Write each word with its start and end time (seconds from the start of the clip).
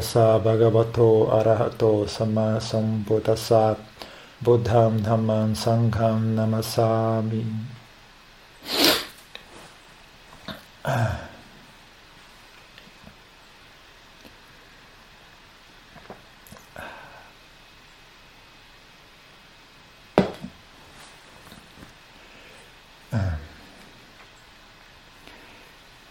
Sa 0.00 0.38
bhagavato 0.38 1.28
arahato 1.30 2.08
sama 2.08 2.58
sambuddhasa 2.60 3.76
buddham 4.40 5.02
dhamman 5.02 5.54
sangham 5.54 6.34
namasami. 6.34 7.44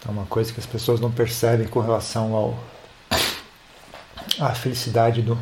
É 0.05 0.09
uma 0.09 0.25
coisa 0.25 0.54
que 0.54 0.59
as 0.59 0.66
pessoas 0.66 1.00
não 1.00 1.11
percebem 1.11 1.68
com 1.68 1.79
relação 1.79 2.36
ao 2.36 2.57
a 4.41 4.55
felicidade 4.55 5.22
do 5.22 5.38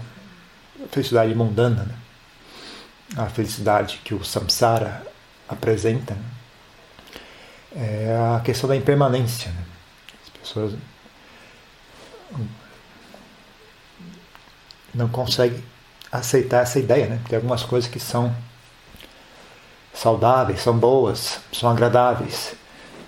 a 0.83 0.87
felicidade 0.91 1.33
mundana, 1.35 1.83
né? 1.83 1.95
a 3.17 3.25
felicidade 3.25 4.01
que 4.03 4.13
o 4.13 4.23
samsara 4.23 5.05
apresenta 5.47 6.13
né? 6.13 6.25
é 7.75 8.35
a 8.37 8.39
questão 8.41 8.69
da 8.69 8.75
impermanência. 8.75 9.51
Né? 9.51 9.63
As 10.23 10.29
pessoas 10.29 10.73
não 14.93 15.07
conseguem 15.07 15.63
aceitar 16.11 16.63
essa 16.63 16.79
ideia, 16.79 17.07
né? 17.07 17.21
Tem 17.27 17.35
algumas 17.35 17.63
coisas 17.63 17.89
que 17.89 17.99
são 17.99 18.35
saudáveis, 19.93 20.61
são 20.61 20.77
boas, 20.77 21.39
são 21.51 21.69
agradáveis, 21.69 22.55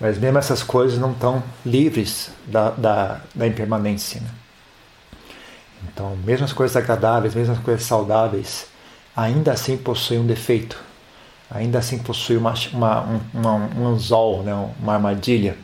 mas 0.00 0.18
mesmo 0.18 0.38
essas 0.38 0.62
coisas 0.62 0.98
não 0.98 1.12
estão 1.12 1.42
livres 1.64 2.30
da, 2.46 2.70
da, 2.70 3.20
da 3.34 3.46
impermanência. 3.46 4.20
Né? 4.20 4.30
Então, 5.88 6.16
mesmo 6.16 6.44
as 6.44 6.52
coisas 6.52 6.76
agradáveis, 6.76 7.34
mesmo 7.34 7.54
as 7.54 7.58
coisas 7.60 7.84
saudáveis, 7.84 8.66
ainda 9.16 9.52
assim 9.52 9.76
possuem 9.76 10.20
um 10.20 10.26
defeito, 10.26 10.78
ainda 11.50 11.78
assim 11.78 11.98
possuem 11.98 12.38
uma, 12.38 12.54
uma, 12.72 13.54
um 13.54 13.86
anzol, 13.88 14.42
né? 14.42 14.54
uma 14.80 14.94
armadilha, 14.94 15.56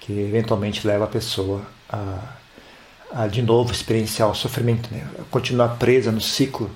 que 0.00 0.12
eventualmente 0.12 0.86
leva 0.86 1.04
a 1.04 1.08
pessoa 1.08 1.62
a, 1.88 2.18
a 3.12 3.26
de 3.26 3.42
novo 3.42 3.72
experienciar 3.72 4.28
o 4.28 4.34
sofrimento, 4.34 4.92
né? 4.92 5.06
continuar 5.30 5.76
presa 5.76 6.10
no 6.10 6.20
ciclo 6.20 6.70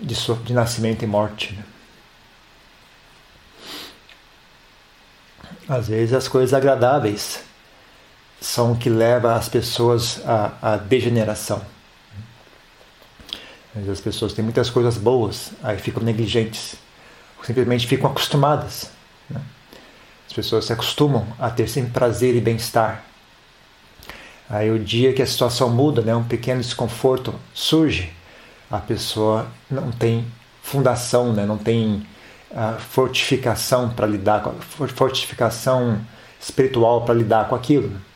de, 0.00 0.14
so, 0.14 0.34
de 0.36 0.52
nascimento 0.52 1.02
e 1.02 1.06
morte. 1.06 1.54
Né? 1.54 1.64
Às 5.68 5.88
vezes 5.88 6.14
as 6.14 6.26
coisas 6.26 6.54
agradáveis 6.54 7.47
são 8.40 8.72
o 8.72 8.76
que 8.76 8.88
leva 8.88 9.34
as 9.34 9.48
pessoas 9.48 10.20
à, 10.24 10.52
à 10.62 10.76
degeneração. 10.76 11.60
As 13.90 14.00
pessoas 14.00 14.32
têm 14.32 14.42
muitas 14.42 14.70
coisas 14.70 14.96
boas, 14.96 15.52
aí 15.62 15.78
ficam 15.78 16.02
negligentes, 16.02 16.76
simplesmente 17.42 17.86
ficam 17.86 18.10
acostumadas. 18.10 18.90
Né? 19.30 19.40
As 20.26 20.32
pessoas 20.32 20.64
se 20.64 20.72
acostumam 20.72 21.26
a 21.38 21.50
ter 21.50 21.68
sempre 21.68 21.92
prazer 21.92 22.34
e 22.34 22.40
bem-estar. 22.40 23.04
Aí 24.48 24.70
o 24.70 24.78
dia 24.78 25.12
que 25.12 25.20
a 25.20 25.26
situação 25.26 25.68
muda, 25.68 26.00
né, 26.00 26.14
um 26.14 26.24
pequeno 26.24 26.60
desconforto 26.60 27.34
surge, 27.52 28.12
a 28.70 28.78
pessoa 28.78 29.46
não 29.70 29.92
tem 29.92 30.26
fundação, 30.62 31.32
né, 31.32 31.44
não 31.44 31.58
tem 31.58 32.06
uh, 32.50 32.80
fortificação 32.80 33.90
para 33.90 34.06
lidar 34.06 34.42
com 34.42 34.52
fortificação 34.88 36.00
espiritual 36.40 37.04
para 37.04 37.14
lidar 37.14 37.48
com 37.48 37.54
aquilo. 37.54 38.07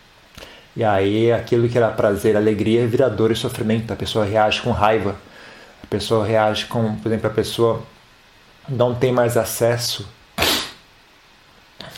E 0.74 0.82
aí 0.82 1.30
aquilo 1.30 1.68
que 1.68 1.76
era 1.76 1.90
prazer, 1.90 2.36
alegria, 2.36 2.86
vira 2.86 3.10
dor 3.10 3.30
e 3.30 3.36
sofrimento. 3.36 3.92
A 3.92 3.96
pessoa 3.96 4.24
reage 4.24 4.62
com 4.62 4.70
raiva. 4.70 5.16
A 5.82 5.86
pessoa 5.86 6.26
reage 6.26 6.66
com, 6.66 6.96
por 6.96 7.08
exemplo, 7.08 7.26
a 7.26 7.34
pessoa 7.34 7.82
não 8.68 8.94
tem 8.94 9.12
mais 9.12 9.36
acesso 9.36 10.08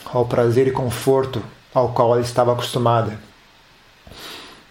ao 0.05 0.27
prazer 0.27 0.67
e 0.67 0.73
conforto 0.73 1.43
ao 1.73 1.93
qual 1.93 2.13
ela 2.13 2.21
estava 2.21 2.53
acostumada. 2.53 3.19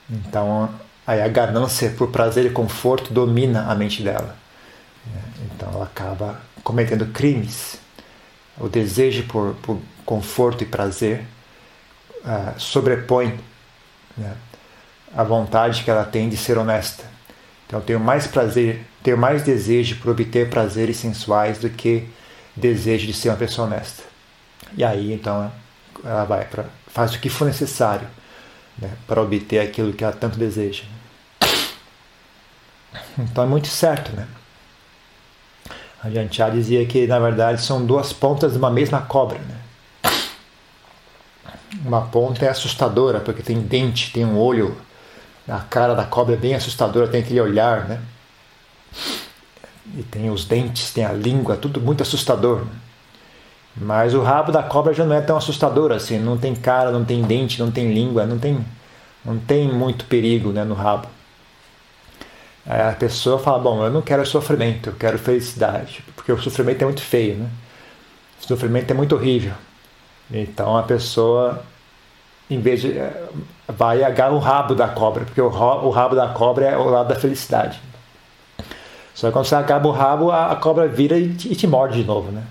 Então, 0.10 0.70
aí 1.08 1.22
a 1.22 1.28
ganância 1.28 1.90
por 1.92 2.10
prazer 2.10 2.46
e 2.46 2.50
conforto 2.50 3.14
domina 3.14 3.70
a 3.70 3.76
mente 3.76 4.04
dela. 4.04 4.36
Então, 5.46 5.70
ela 5.74 5.86
acaba 5.86 6.42
cometendo 6.64 7.06
crimes. 7.08 7.78
O 8.58 8.68
desejo 8.68 9.24
por, 9.24 9.56
por 9.62 9.80
conforto 10.06 10.64
e 10.64 10.66
prazer 10.66 11.26
uh, 12.24 12.60
sobrepõe 12.60 13.40
né? 14.18 14.36
a 15.16 15.24
vontade 15.24 15.84
que 15.84 15.92
ela 15.92 16.04
tem 16.04 16.30
de 16.30 16.38
ser 16.38 16.58
honesta. 16.58 17.04
Então, 17.68 17.82
tenho 17.82 18.00
mais 18.00 18.28
prazer, 18.28 18.86
tenho 19.02 19.18
mais 19.18 19.44
desejo 19.44 19.98
por 19.98 20.12
obter 20.12 20.50
prazeres 20.50 20.98
sensuais 20.98 21.58
do 21.58 21.70
que 21.70 22.08
desejo 22.56 23.08
de 23.08 23.14
ser 23.14 23.30
uma 23.30 23.38
pessoa 23.38 23.68
honesta. 23.68 24.04
E 24.76 24.84
aí, 24.84 25.14
então, 25.14 25.52
ela 26.04 26.26
vai 26.26 26.46
para 26.46 26.66
faz 26.88 27.16
o 27.16 27.20
que 27.20 27.28
for 27.28 27.46
necessário 27.46 28.08
né, 28.78 28.92
para 29.08 29.20
obter 29.20 29.60
aquilo 29.60 29.94
que 29.94 30.04
ela 30.04 30.14
tanto 30.14 30.38
deseja. 30.38 30.84
Então 33.18 33.44
é 33.44 33.48
muito 33.48 33.68
certo, 33.68 34.16
né? 34.16 34.28
A 36.04 36.10
Jantia 36.10 36.50
dizia 36.50 36.86
que 36.86 37.08
na 37.08 37.20
verdade 37.20 37.62
são 37.62 37.86
duas 37.86 38.12
pontas 38.12 38.54
de 38.54 38.58
uma 38.58 38.70
mesma 38.70 39.02
cobra, 39.02 39.40
né? 39.40 39.56
Uma 41.86 42.02
ponta 42.02 42.46
é 42.46 42.50
assustadora, 42.50 43.20
porque 43.20 43.42
tem 43.42 43.60
dente, 43.60 44.12
tem 44.12 44.26
um 44.26 44.38
olho. 44.38 44.78
A 45.48 45.60
cara 45.60 45.94
da 45.96 46.06
cobra 46.06 46.36
é 46.36 46.38
bem 46.38 46.54
assustadora, 46.54 47.08
tem 47.08 47.22
aquele 47.22 47.42
olhar, 47.42 47.88
né? 47.88 48.02
E 49.96 50.04
tem 50.04 50.30
os 50.30 50.46
dentes, 50.46 50.92
tem 50.92 51.04
a 51.04 51.12
língua, 51.12 51.58
tudo 51.58 51.82
muito 51.82 52.04
assustador. 52.04 52.66
Mas 53.76 54.14
o 54.14 54.22
rabo 54.22 54.52
da 54.52 54.62
cobra 54.62 54.94
já 54.94 55.04
não 55.04 55.16
é 55.16 55.22
tão 55.22 55.36
assustador 55.36 55.92
assim, 55.92 56.20
não 56.20 56.38
tem 56.38 56.56
cara, 56.56 56.92
não 56.92 57.04
tem 57.04 57.24
dente, 57.24 57.60
não 57.60 57.72
tem 57.72 57.92
língua, 57.92 58.26
não 58.26 58.38
tem, 58.38 58.64
não 59.26 59.38
tem 59.40 59.68
muito 59.68 60.06
perigo 60.06 60.52
né, 60.52 60.64
no 60.64 60.76
rabo. 60.76 61.08
Aí 62.66 62.82
a 62.82 62.94
pessoa 62.94 63.40
fala: 63.40 63.60
Bom, 63.60 63.84
eu 63.84 63.92
não 63.92 64.02
quero 64.02 64.26
sofrimento, 64.26 64.90
eu 64.90 64.96
quero 64.96 65.18
felicidade, 65.18 66.04
porque 66.16 66.32
o 66.32 66.42
sofrimento 66.42 66.82
é 66.84 66.86
muito 66.86 67.02
feio, 67.02 67.38
né? 67.38 67.50
O 68.42 68.48
sofrimento 68.48 68.92
é 68.92 68.94
muito 68.94 69.16
horrível. 69.16 69.54
Então 70.34 70.76
a 70.76 70.82
pessoa, 70.82 71.64
em 72.50 72.60
vez 72.60 72.82
de. 72.82 72.94
Vai 73.68 74.04
agarrar 74.04 74.34
o 74.34 74.40
rabo 74.40 74.76
da 74.76 74.88
cobra, 74.88 75.24
porque 75.24 75.40
o, 75.40 75.48
rabo 75.48 76.16
da 76.16 76.28
cobra 76.30 76.66
é 76.66 76.78
o 76.78 76.90
lado 76.90 77.08
da 77.08 77.16
felicidade. 77.16 77.80
Só 79.14 79.28
que 79.28 79.34
quando 79.34 79.46
você 79.46 79.56
acaba 79.56 79.88
o 79.88 79.92
rabo, 79.92 80.32
a, 80.32 80.52
a 80.52 80.56
cobra 80.56 80.88
vira 80.88 81.18
e 81.18 81.34
te, 81.34 81.52
e 81.52 81.56
te, 81.56 81.68
morde 81.68 82.02
de 82.02 82.08
novo, 82.08 82.32
né? 82.32 82.44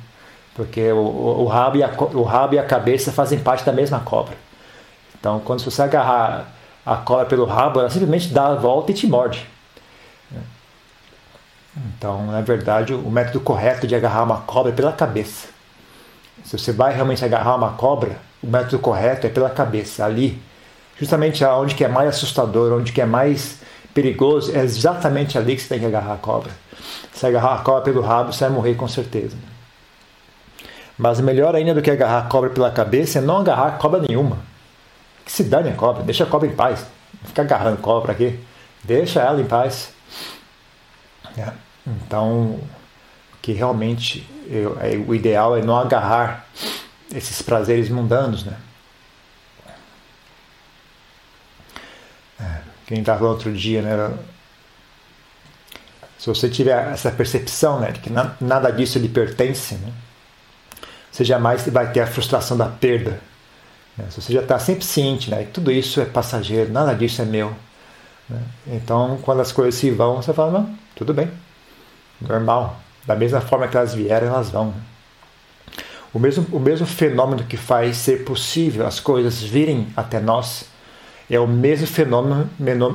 Porque 0.54 0.90
o, 0.92 0.96
o, 0.96 1.42
o, 1.42 1.46
rabo 1.46 1.76
e 1.76 1.82
a, 1.82 1.90
o 2.14 2.22
rabo 2.22 2.54
e 2.54 2.58
a 2.58 2.64
cabeça 2.64 3.10
fazem 3.12 3.38
parte 3.40 3.64
da 3.64 3.72
mesma 3.72 4.00
cobra. 4.00 4.34
Então, 5.18 5.40
quando 5.40 5.60
você 5.60 5.82
agarrar 5.82 6.46
a 6.84 6.96
cobra 6.96 7.26
pelo 7.26 7.44
rabo, 7.44 7.80
ela 7.80 7.90
simplesmente 7.90 8.28
dá 8.28 8.48
a 8.48 8.54
volta 8.54 8.90
e 8.90 8.94
te 8.94 9.06
morde. 9.06 9.46
Então, 11.76 12.26
na 12.26 12.40
verdade, 12.40 12.94
o 12.94 13.10
método 13.10 13.40
correto 13.40 13.86
de 13.86 13.94
agarrar 13.94 14.22
uma 14.24 14.40
cobra 14.40 14.72
é 14.72 14.74
pela 14.74 14.92
cabeça. 14.92 15.48
Se 16.44 16.58
você 16.58 16.72
vai 16.72 16.94
realmente 16.94 17.24
agarrar 17.24 17.56
uma 17.56 17.72
cobra, 17.72 18.18
o 18.42 18.46
método 18.46 18.78
correto 18.78 19.26
é 19.26 19.30
pela 19.30 19.50
cabeça, 19.50 20.04
ali. 20.04 20.40
Justamente 20.98 21.44
onde 21.44 21.74
que 21.74 21.84
é 21.84 21.88
mais 21.88 22.08
assustador, 22.08 22.72
onde 22.78 22.92
que 22.92 23.00
é 23.00 23.06
mais 23.06 23.60
perigoso, 23.94 24.54
é 24.56 24.60
exatamente 24.60 25.38
ali 25.38 25.56
que 25.56 25.62
você 25.62 25.68
tem 25.68 25.80
que 25.80 25.86
agarrar 25.86 26.14
a 26.14 26.18
cobra. 26.18 26.50
Se 27.12 27.26
agarrar 27.26 27.54
a 27.54 27.58
cobra 27.58 27.82
pelo 27.82 28.00
rabo, 28.00 28.32
você 28.32 28.44
vai 28.44 28.54
morrer 28.54 28.74
com 28.74 28.88
certeza. 28.88 29.36
Mas 30.98 31.20
melhor 31.20 31.54
ainda 31.54 31.74
do 31.74 31.82
que 31.82 31.90
agarrar 31.90 32.18
a 32.18 32.28
cobra 32.28 32.50
pela 32.50 32.70
cabeça 32.70 33.18
é 33.18 33.22
não 33.22 33.38
agarrar 33.38 33.78
cobra 33.78 34.00
nenhuma. 34.00 34.38
Que 35.24 35.32
se 35.32 35.44
dane 35.44 35.70
a 35.70 35.74
cobra, 35.74 36.02
deixa 36.02 36.24
a 36.24 36.26
cobra 36.26 36.48
em 36.48 36.54
paz. 36.54 36.86
Não 37.20 37.28
fica 37.28 37.42
agarrando 37.42 37.78
cobra 37.78 38.12
aqui. 38.12 38.38
Deixa 38.84 39.20
ela 39.20 39.40
em 39.40 39.44
paz. 39.44 39.92
É. 41.36 41.52
Então, 41.86 42.58
que 43.40 43.52
realmente 43.52 44.28
eu, 44.52 44.76
o 45.06 45.14
ideal 45.14 45.56
é 45.56 45.62
não 45.62 45.78
agarrar 45.78 46.46
esses 47.14 47.40
prazeres 47.40 47.88
mundanos, 47.88 48.44
né? 48.44 48.56
É, 52.38 52.60
quem 52.86 53.00
estava 53.00 53.24
outro 53.26 53.52
dia, 53.52 53.80
né? 53.80 54.14
Se 56.18 56.26
você 56.26 56.48
tiver 56.48 56.92
essa 56.92 57.10
percepção, 57.10 57.80
né, 57.80 57.90
de 57.90 58.00
que 58.00 58.10
nada 58.40 58.70
disso 58.70 58.98
lhe 58.98 59.08
pertence, 59.08 59.74
né? 59.76 59.92
Você 61.10 61.24
jamais 61.24 61.66
vai 61.68 61.90
ter 61.90 62.00
a 62.00 62.06
frustração 62.06 62.56
da 62.56 62.66
perda. 62.66 63.20
Né? 63.96 64.06
Você 64.10 64.32
já 64.32 64.40
está 64.40 64.58
sempre 64.58 64.84
ciente, 64.84 65.30
né? 65.30 65.46
Tudo 65.52 65.70
isso 65.70 66.00
é 66.00 66.04
passageiro, 66.04 66.72
nada 66.72 66.94
disso 66.94 67.20
é 67.20 67.24
meu. 67.24 67.54
Né? 68.28 68.40
Então, 68.66 69.18
quando 69.22 69.40
as 69.40 69.52
coisas 69.52 69.74
se 69.74 69.90
vão, 69.90 70.22
você 70.22 70.32
fala, 70.32 70.60
não, 70.60 70.78
tudo 70.94 71.12
bem, 71.12 71.30
normal. 72.20 72.80
Da 73.06 73.16
mesma 73.16 73.40
forma 73.40 73.66
que 73.68 73.76
elas 73.76 73.94
vieram, 73.94 74.28
elas 74.28 74.50
vão. 74.50 74.72
O 76.14 76.18
mesmo, 76.18 76.46
o 76.52 76.60
mesmo 76.60 76.86
fenômeno 76.86 77.44
que 77.44 77.56
faz 77.56 77.96
ser 77.96 78.24
possível 78.24 78.86
as 78.86 79.00
coisas 79.00 79.42
virem 79.42 79.88
até 79.96 80.20
nós 80.20 80.66
é 81.30 81.40
o 81.40 81.46
mesmo 81.46 81.86
fenômeno, 81.86 82.50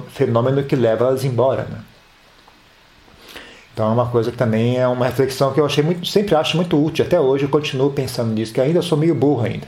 fenômeno 0.10 0.64
que 0.64 0.76
leva 0.76 1.06
elas 1.06 1.26
embora. 1.26 1.64
Né? 1.64 1.80
Então 3.74 3.90
é 3.90 3.94
uma 3.94 4.08
coisa 4.08 4.32
que 4.32 4.38
também 4.38 4.78
é 4.78 4.88
uma 4.88 5.06
reflexão 5.06 5.52
que 5.52 5.60
eu 5.60 5.66
achei 5.66 5.84
muito, 5.84 6.06
sempre 6.06 6.36
acho 6.36 6.56
muito 6.56 6.84
útil. 6.84 7.06
Até 7.06 7.20
hoje 7.20 7.46
eu 7.46 7.50
continuo 7.50 7.92
pensando 7.92 8.32
nisso, 8.34 8.54
que 8.54 8.62
ainda 8.62 8.82
sou 8.82 8.98
meio 8.98 9.16
burro 9.16 9.46
ainda. 9.46 9.68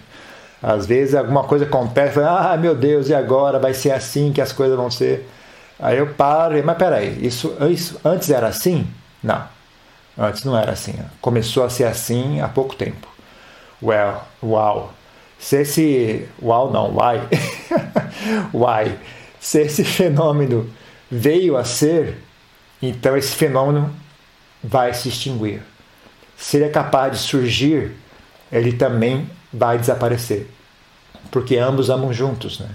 Às 0.61 0.85
vezes 0.85 1.15
alguma 1.15 1.43
coisa 1.43 1.65
acontece, 1.65 2.19
ah 2.19 2.55
meu 2.59 2.75
Deus, 2.75 3.09
e 3.09 3.13
agora 3.13 3.57
vai 3.59 3.73
ser 3.73 3.91
assim 3.91 4.31
que 4.31 4.41
as 4.41 4.51
coisas 4.51 4.77
vão 4.77 4.91
ser. 4.91 5.27
Aí 5.79 5.97
eu 5.97 6.07
paro, 6.07 6.61
mas 6.63 6.77
peraí, 6.77 7.17
isso, 7.25 7.55
isso 7.71 7.99
antes 8.03 8.29
era 8.29 8.47
assim? 8.47 8.85
Não, 9.23 9.43
antes 10.19 10.43
não 10.43 10.57
era 10.57 10.71
assim. 10.71 10.93
Começou 11.21 11.63
a 11.63 11.69
ser 11.69 11.85
assim 11.85 12.41
há 12.41 12.47
pouco 12.47 12.75
tempo. 12.75 13.07
Well, 13.81 14.21
uau. 14.43 14.93
Se 15.39 15.61
esse. 15.61 16.27
Uau, 16.41 16.71
não, 16.71 16.91
why. 16.91 17.21
why. 18.53 18.95
Se 19.39 19.61
esse 19.61 19.83
fenômeno 19.83 20.69
veio 21.09 21.55
a 21.55 21.63
ser, 21.63 22.17
então 22.81 23.15
esse 23.15 23.33
fenômeno 23.35 23.93
vai 24.61 24.93
se 24.93 25.07
extinguir. 25.07 25.61
Se 26.37 26.57
ele 26.57 26.65
é 26.65 26.69
capaz 26.69 27.13
de 27.13 27.17
surgir, 27.19 27.93
ele 28.51 28.73
também 28.73 29.29
vai 29.51 29.77
desaparecer. 29.77 30.47
Porque 31.31 31.57
ambos 31.57 31.89
amam 31.89 32.11
juntos. 32.11 32.59
Né? 32.59 32.69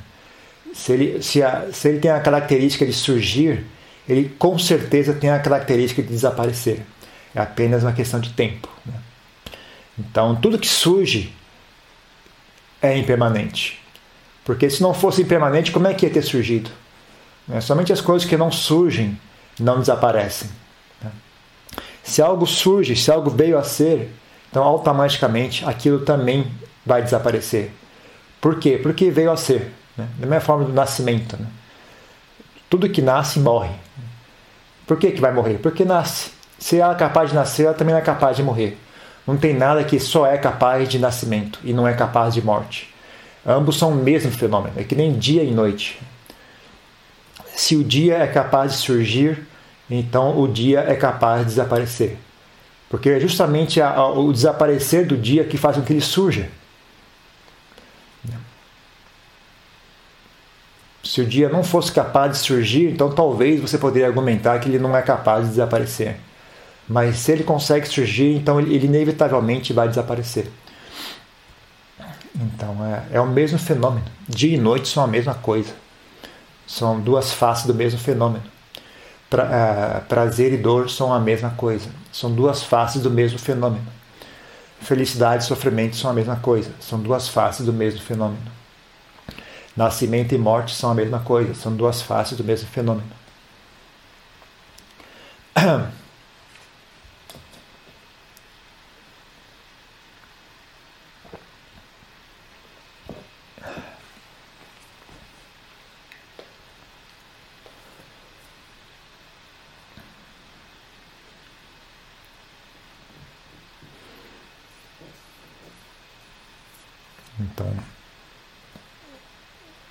Se, 0.73 0.93
ele, 0.93 1.23
se, 1.23 1.43
a, 1.43 1.67
se 1.73 1.89
ele 1.89 1.99
tem 1.99 2.11
a 2.11 2.21
característica 2.21 2.85
de 2.85 2.93
surgir, 2.93 3.65
ele 4.09 4.29
com 4.39 4.59
certeza 4.59 5.13
tem 5.15 5.31
a 5.31 5.39
característica 5.39 6.03
de 6.03 6.09
desaparecer. 6.09 6.81
É 7.35 7.41
apenas 7.41 7.83
uma 7.83 7.93
questão 7.93 8.21
de 8.21 8.33
tempo. 8.33 8.69
Né? 8.87 8.95
Então, 9.99 10.37
tudo 10.37 10.59
que 10.59 10.69
surge 10.69 11.35
é 12.81 12.97
impermanente. 12.97 13.81
Porque 14.45 14.69
se 14.69 14.83
não 14.83 14.93
fosse 14.93 15.23
impermanente, 15.23 15.73
como 15.73 15.87
é 15.87 15.95
que 15.95 16.07
ia 16.07 16.13
ter 16.13 16.23
surgido? 16.23 16.71
É, 17.51 17.61
somente 17.61 17.93
as 17.93 18.01
coisas 18.01 18.29
que 18.29 18.37
não 18.37 18.53
surgem 18.53 19.19
não 19.59 19.79
desaparecem. 19.81 20.51
Né? 21.03 21.11
Se 22.03 22.21
algo 22.21 22.47
surge, 22.47 22.95
se 22.95 23.11
algo 23.11 23.31
veio 23.31 23.59
a 23.59 23.63
ser, 23.63 24.13
então 24.51 24.63
automaticamente 24.63 25.65
aquilo 25.65 26.01
também 26.01 26.51
vai 26.85 27.03
desaparecer. 27.03 27.73
Por 28.41 28.59
quê? 28.59 28.79
Porque 28.83 29.11
veio 29.11 29.31
a 29.31 29.37
ser. 29.37 29.73
Né? 29.97 30.07
Da 30.19 30.27
mesma 30.27 30.41
forma 30.41 30.65
do 30.65 30.73
nascimento. 30.73 31.37
Né? 31.37 31.47
Tudo 32.69 32.89
que 32.89 33.01
nasce 33.01 33.39
morre. 33.39 33.75
Por 34.87 34.99
que, 34.99 35.13
que 35.13 35.21
vai 35.21 35.33
morrer? 35.33 35.59
Porque 35.59 35.85
nasce. 35.85 36.34
Se 36.65 36.81
ela 36.81 36.95
é 36.95 36.97
capaz 36.97 37.29
de 37.29 37.37
nascer, 37.37 37.67
ela 37.67 37.75
também 37.75 37.95
é 37.95 38.01
capaz 38.01 38.39
de 38.39 38.43
morrer. 38.43 38.79
Não 39.27 39.37
tem 39.37 39.53
nada 39.53 39.85
que 39.85 40.01
só 40.01 40.27
é 40.27 40.39
capaz 40.39 40.89
de 40.89 40.99
nascimento 40.99 41.59
e 41.63 41.75
não 41.75 41.87
é 41.87 41.93
capaz 41.93 42.33
de 42.33 42.41
morte. 42.41 42.89
Ambos 43.45 43.77
são 43.77 43.91
o 43.91 43.95
mesmo 43.95 44.31
fenômeno, 44.33 44.73
é 44.75 44.83
que 44.83 44.95
nem 44.95 45.13
dia 45.13 45.45
e 45.45 45.51
noite. 45.51 46.01
Se 47.55 47.77
o 47.77 47.85
dia 47.85 48.17
é 48.17 48.27
capaz 48.27 48.73
de 48.73 48.79
surgir, 48.79 49.47
então 49.91 50.41
o 50.41 50.49
dia 50.49 50.81
é 50.89 50.95
capaz 50.95 51.41
de 51.41 51.49
desaparecer. 51.49 52.17
Porque 52.89 53.11
é 53.11 53.21
justamente 53.21 53.79
o 53.83 54.33
desaparecer 54.33 55.07
do 55.07 55.19
dia 55.19 55.45
que 55.45 55.59
faz 55.59 55.77
com 55.77 55.83
que 55.83 55.93
ele 55.93 56.01
surja. 56.01 56.49
Se 61.03 61.21
o 61.21 61.27
dia 61.27 61.51
não 61.51 61.63
fosse 61.63 61.93
capaz 61.93 62.33
de 62.33 62.39
surgir, 62.39 62.89
então 62.91 63.11
talvez 63.11 63.61
você 63.61 63.77
poderia 63.77 64.09
argumentar 64.09 64.59
que 64.61 64.71
ele 64.71 64.79
não 64.79 64.97
é 64.97 65.03
capaz 65.03 65.45
de 65.45 65.51
desaparecer. 65.51 66.17
Mas 66.89 67.17
se 67.17 67.33
ele 67.33 67.45
consegue 67.45 67.87
surgir, 67.87 68.37
então 68.37 68.61
ele 68.61 68.85
inevitavelmente 68.85 69.73
vai 69.73 69.89
desaparecer. 69.89 70.51
Então 72.35 72.77
é, 72.85 73.17
é 73.17 73.21
o 73.21 73.27
mesmo 73.27 73.59
fenômeno. 73.59 74.05
Dia 74.29 74.57
e 74.57 74.59
noite 74.59 74.89
são 74.89 75.03
a 75.03 75.07
mesma 75.07 75.35
coisa. 75.35 75.73
São 76.67 77.01
duas 77.01 77.33
faces 77.33 77.67
do 77.67 77.75
mesmo 77.75 77.99
fenômeno. 77.99 78.45
Pra, 79.31 79.45
é, 79.45 80.01
prazer 80.01 80.53
e 80.53 80.57
dor 80.57 80.91
são 80.91 81.13
a 81.13 81.21
mesma 81.21 81.51
coisa. 81.51 81.89
São 82.13 82.33
duas 82.33 82.63
faces 82.63 83.03
do 83.03 83.11
mesmo 83.11 83.39
fenômeno. 83.39 83.87
Felicidade 84.81 85.45
e 85.45 85.47
sofrimento 85.47 85.97
são 85.97 86.11
a 86.11 86.15
mesma 86.15 86.37
coisa. 86.37 86.71
São 86.81 86.99
duas 86.99 87.29
faces 87.29 87.65
do 87.65 87.73
mesmo 87.73 88.01
fenômeno. 88.01 88.43
Nascimento 89.77 90.35
e 90.35 90.39
morte 90.39 90.75
são 90.75 90.91
a 90.91 90.95
mesma 90.95 91.21
coisa. 91.21 91.55
São 91.55 91.75
duas 91.75 92.03
faces 92.03 92.37
do 92.37 92.45
mesmo 92.45 92.69
fenômeno. 92.69 93.09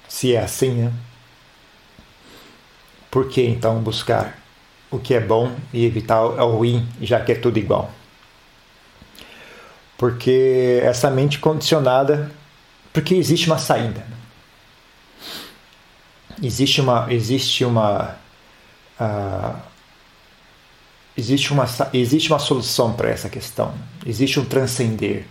Se 0.08 0.36
é 0.36 0.42
assim, 0.42 0.74
né? 0.74 0.94
Por 3.10 3.30
que 3.30 3.42
então 3.44 3.82
buscar 3.82 4.40
o 4.90 5.00
que 5.00 5.14
é 5.14 5.20
bom 5.20 5.56
e 5.74 5.86
evitar 5.86 6.22
o 6.24 6.58
ruim, 6.58 6.88
já 7.02 7.20
que 7.20 7.32
é 7.32 7.36
tudo 7.36 7.58
igual? 7.58 7.92
Porque 9.98 10.80
essa 10.84 11.10
mente 11.10 11.40
condicionada, 11.40 12.32
porque 12.92 13.16
existe 13.16 13.48
uma 13.48 13.58
saída. 13.58 14.06
Existe 16.42 16.82
uma, 16.82 17.12
existe 17.12 17.66
uma, 17.66 18.16
uh, 19.00 19.60
existe 21.18 21.54
uma, 21.54 21.66
existe 21.94 22.30
uma 22.30 22.40
solução 22.40 22.94
para 22.94 23.10
essa 23.10 23.30
questão. 23.30 23.74
Existe 24.06 24.40
um 24.40 24.46
transcender, 24.46 25.26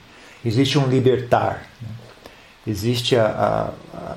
existe 0.44 0.78
um 0.78 0.88
libertar, 0.88 1.66
né? 1.80 2.01
Existe 2.66 3.16
a, 3.16 3.26
a, 3.26 3.98
a 3.98 4.16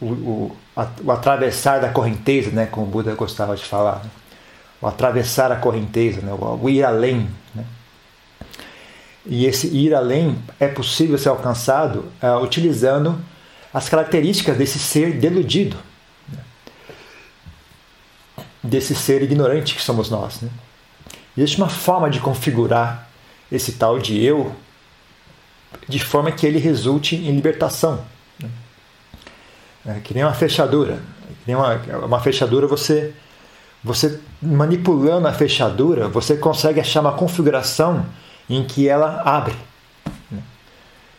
o, 0.00 0.06
o, 0.06 0.56
a, 0.76 0.86
o, 1.02 1.10
atravessar 1.10 1.80
da 1.80 1.88
correnteza, 1.88 2.50
né, 2.50 2.66
como 2.66 2.86
o 2.86 2.88
Buda 2.88 3.14
gostava 3.14 3.56
de 3.56 3.64
falar, 3.64 4.04
né? 4.04 4.10
o 4.80 4.86
atravessar 4.86 5.50
a 5.50 5.56
correnteza, 5.56 6.20
né, 6.20 6.32
o, 6.32 6.60
o 6.62 6.70
ir 6.70 6.84
além. 6.84 7.28
Né? 7.54 7.64
E 9.26 9.44
esse 9.44 9.66
ir 9.68 9.94
além 9.94 10.38
é 10.60 10.68
possível 10.68 11.18
ser 11.18 11.28
alcançado 11.28 12.10
uh, 12.22 12.42
utilizando 12.42 13.20
as 13.74 13.88
características 13.88 14.56
desse 14.56 14.78
ser 14.78 15.18
deludido, 15.18 15.76
né? 16.28 16.38
desse 18.62 18.94
ser 18.94 19.22
ignorante 19.22 19.74
que 19.74 19.82
somos 19.82 20.08
nós. 20.08 20.40
Né? 20.40 20.48
Existe 21.36 21.58
uma 21.58 21.68
forma 21.68 22.08
de 22.08 22.20
configurar 22.20 23.08
esse 23.50 23.72
tal 23.72 23.98
de 23.98 24.22
eu 24.22 24.54
de 25.88 25.98
forma 25.98 26.30
que 26.30 26.46
ele 26.46 26.58
resulte 26.58 27.16
em 27.16 27.34
libertação. 27.34 28.04
É 29.86 30.00
que 30.00 30.12
nem 30.12 30.22
uma 30.22 30.34
fechadura. 30.34 31.00
Que 31.44 31.46
nem 31.46 31.56
uma, 31.56 31.74
uma 32.04 32.20
fechadura, 32.20 32.66
você, 32.66 33.14
você 33.82 34.20
manipulando 34.40 35.26
a 35.26 35.32
fechadura, 35.32 36.08
você 36.08 36.36
consegue 36.36 36.80
achar 36.80 37.00
uma 37.00 37.12
configuração 37.12 38.04
em 38.48 38.64
que 38.64 38.88
ela 38.88 39.22
abre. 39.24 39.54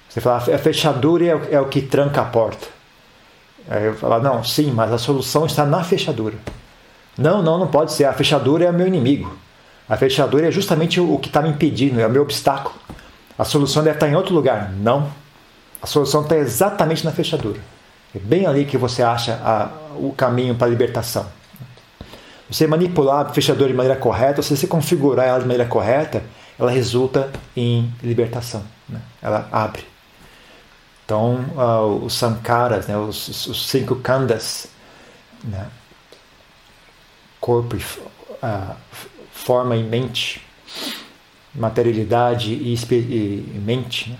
Você 0.07 0.19
fala, 0.19 0.37
a 0.37 0.57
fechadura 0.57 1.25
é 1.25 1.35
o, 1.35 1.53
é 1.55 1.61
o 1.61 1.67
que 1.67 1.81
tranca 1.81 2.21
a 2.21 2.25
porta. 2.25 2.67
Aí 3.69 3.85
eu 3.85 3.95
falo, 3.95 4.19
não, 4.19 4.43
sim, 4.43 4.71
mas 4.71 4.91
a 4.91 4.97
solução 4.97 5.45
está 5.45 5.65
na 5.65 5.83
fechadura. 5.83 6.35
Não, 7.17 7.43
não, 7.43 7.59
não 7.59 7.67
pode 7.67 7.91
ser. 7.91 8.05
A 8.05 8.13
fechadura 8.13 8.65
é 8.65 8.69
o 8.69 8.73
meu 8.73 8.87
inimigo. 8.87 9.37
A 9.87 9.97
fechadura 9.97 10.47
é 10.47 10.51
justamente 10.51 10.99
o 10.99 11.17
que 11.19 11.27
está 11.27 11.41
me 11.41 11.49
impedindo, 11.49 11.99
é 11.99 12.07
o 12.07 12.09
meu 12.09 12.23
obstáculo. 12.23 12.75
A 13.39 13.45
solução 13.45 13.81
deve 13.81 13.95
estar 13.95 14.09
em 14.09 14.15
outro 14.15 14.35
lugar. 14.35 14.69
Não. 14.73 15.09
A 15.81 15.87
solução 15.87 16.23
está 16.23 16.35
exatamente 16.35 17.05
na 17.05 17.11
fechadura. 17.13 17.61
É 18.13 18.19
bem 18.19 18.45
ali 18.45 18.65
que 18.65 18.77
você 18.77 19.01
acha 19.01 19.39
a, 19.41 19.69
o 19.95 20.11
caminho 20.11 20.55
para 20.55 20.67
a 20.67 20.69
libertação. 20.69 21.25
Você 22.49 22.67
manipular 22.67 23.27
a 23.27 23.29
fechadura 23.29 23.69
de 23.69 23.73
maneira 23.73 23.97
correta, 23.97 24.41
se 24.41 24.57
você 24.57 24.67
configurar 24.67 25.25
ela 25.25 25.39
de 25.39 25.45
maneira 25.45 25.65
correta, 25.65 26.21
ela 26.59 26.69
resulta 26.69 27.31
em 27.55 27.93
libertação. 28.03 28.61
Né? 28.89 28.99
Ela 29.21 29.47
abre. 29.53 29.85
Então, 31.05 31.45
uh, 31.55 32.03
os 32.03 32.15
sankaras, 32.15 32.87
né? 32.87 32.97
os, 32.97 33.47
os, 33.47 33.69
cinco 33.69 33.95
kandas, 33.95 34.67
né? 35.45 35.67
corpo, 37.39 37.77
uh, 37.77 38.75
forma 39.31 39.77
e 39.77 39.83
mente, 39.83 40.45
materialidade 41.53 42.53
e, 42.53 42.73
e 42.73 43.61
mente, 43.65 44.11
né? 44.11 44.17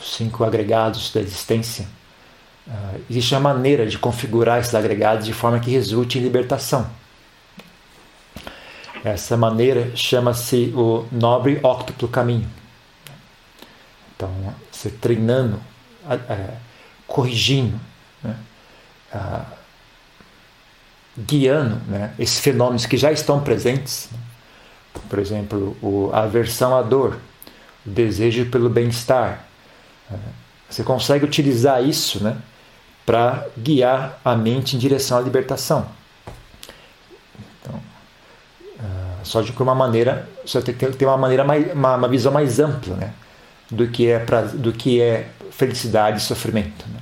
os 0.00 0.14
cinco 0.14 0.44
agregados 0.44 1.12
da 1.12 1.20
existência 1.20 1.86
Uh, 2.68 3.00
existe 3.08 3.34
uma 3.34 3.54
maneira 3.54 3.86
de 3.86 3.98
configurar 3.98 4.60
esses 4.60 4.74
agregados 4.74 5.24
de 5.24 5.32
forma 5.32 5.58
que 5.58 5.70
resulte 5.70 6.18
em 6.18 6.20
libertação. 6.22 6.88
Essa 9.02 9.38
maneira 9.38 9.90
chama-se 9.96 10.70
o 10.76 11.06
nobre 11.10 11.60
óctuplo 11.62 12.08
caminho. 12.08 12.46
Então, 14.14 14.30
você 14.70 14.90
treinando, 14.90 15.58
corrigindo, 17.06 17.80
né? 18.22 18.36
ah, 19.14 19.46
guiando 21.16 21.80
né? 21.86 22.12
esses 22.18 22.38
fenômenos 22.38 22.84
que 22.84 22.98
já 22.98 23.10
estão 23.12 23.40
presentes. 23.40 24.10
Né? 24.12 24.18
Por 25.08 25.18
exemplo, 25.18 25.76
o, 25.82 26.10
a 26.12 26.22
aversão 26.22 26.76
à 26.76 26.82
dor, 26.82 27.18
o 27.86 27.90
desejo 27.90 28.46
pelo 28.46 28.68
bem-estar. 28.68 29.44
Né? 30.10 30.18
Você 30.68 30.82
consegue 30.82 31.24
utilizar 31.24 31.82
isso 31.82 32.22
né? 32.22 32.36
para 33.06 33.46
guiar 33.56 34.20
a 34.24 34.36
mente 34.36 34.76
em 34.76 34.78
direção 34.78 35.18
à 35.18 35.20
libertação. 35.20 35.86
Então, 37.60 37.80
ah, 38.80 39.18
só 39.22 39.40
de 39.40 39.52
uma 39.52 39.74
maneira, 39.74 40.28
você 40.44 40.60
tem 40.60 40.74
que 40.74 40.86
ter 40.92 41.06
uma 41.06 41.16
maneira 41.16 41.44
mais, 41.44 41.72
uma, 41.72 41.96
uma 41.96 42.08
visão 42.08 42.32
mais 42.32 42.58
ampla, 42.58 42.96
né? 42.96 43.12
do 43.70 43.88
que 43.88 44.08
é 44.08 44.18
pra, 44.18 44.42
do 44.42 44.72
que 44.72 45.00
é 45.00 45.28
felicidade 45.50 46.18
e 46.18 46.20
sofrimento. 46.20 46.86
Né? 46.88 47.00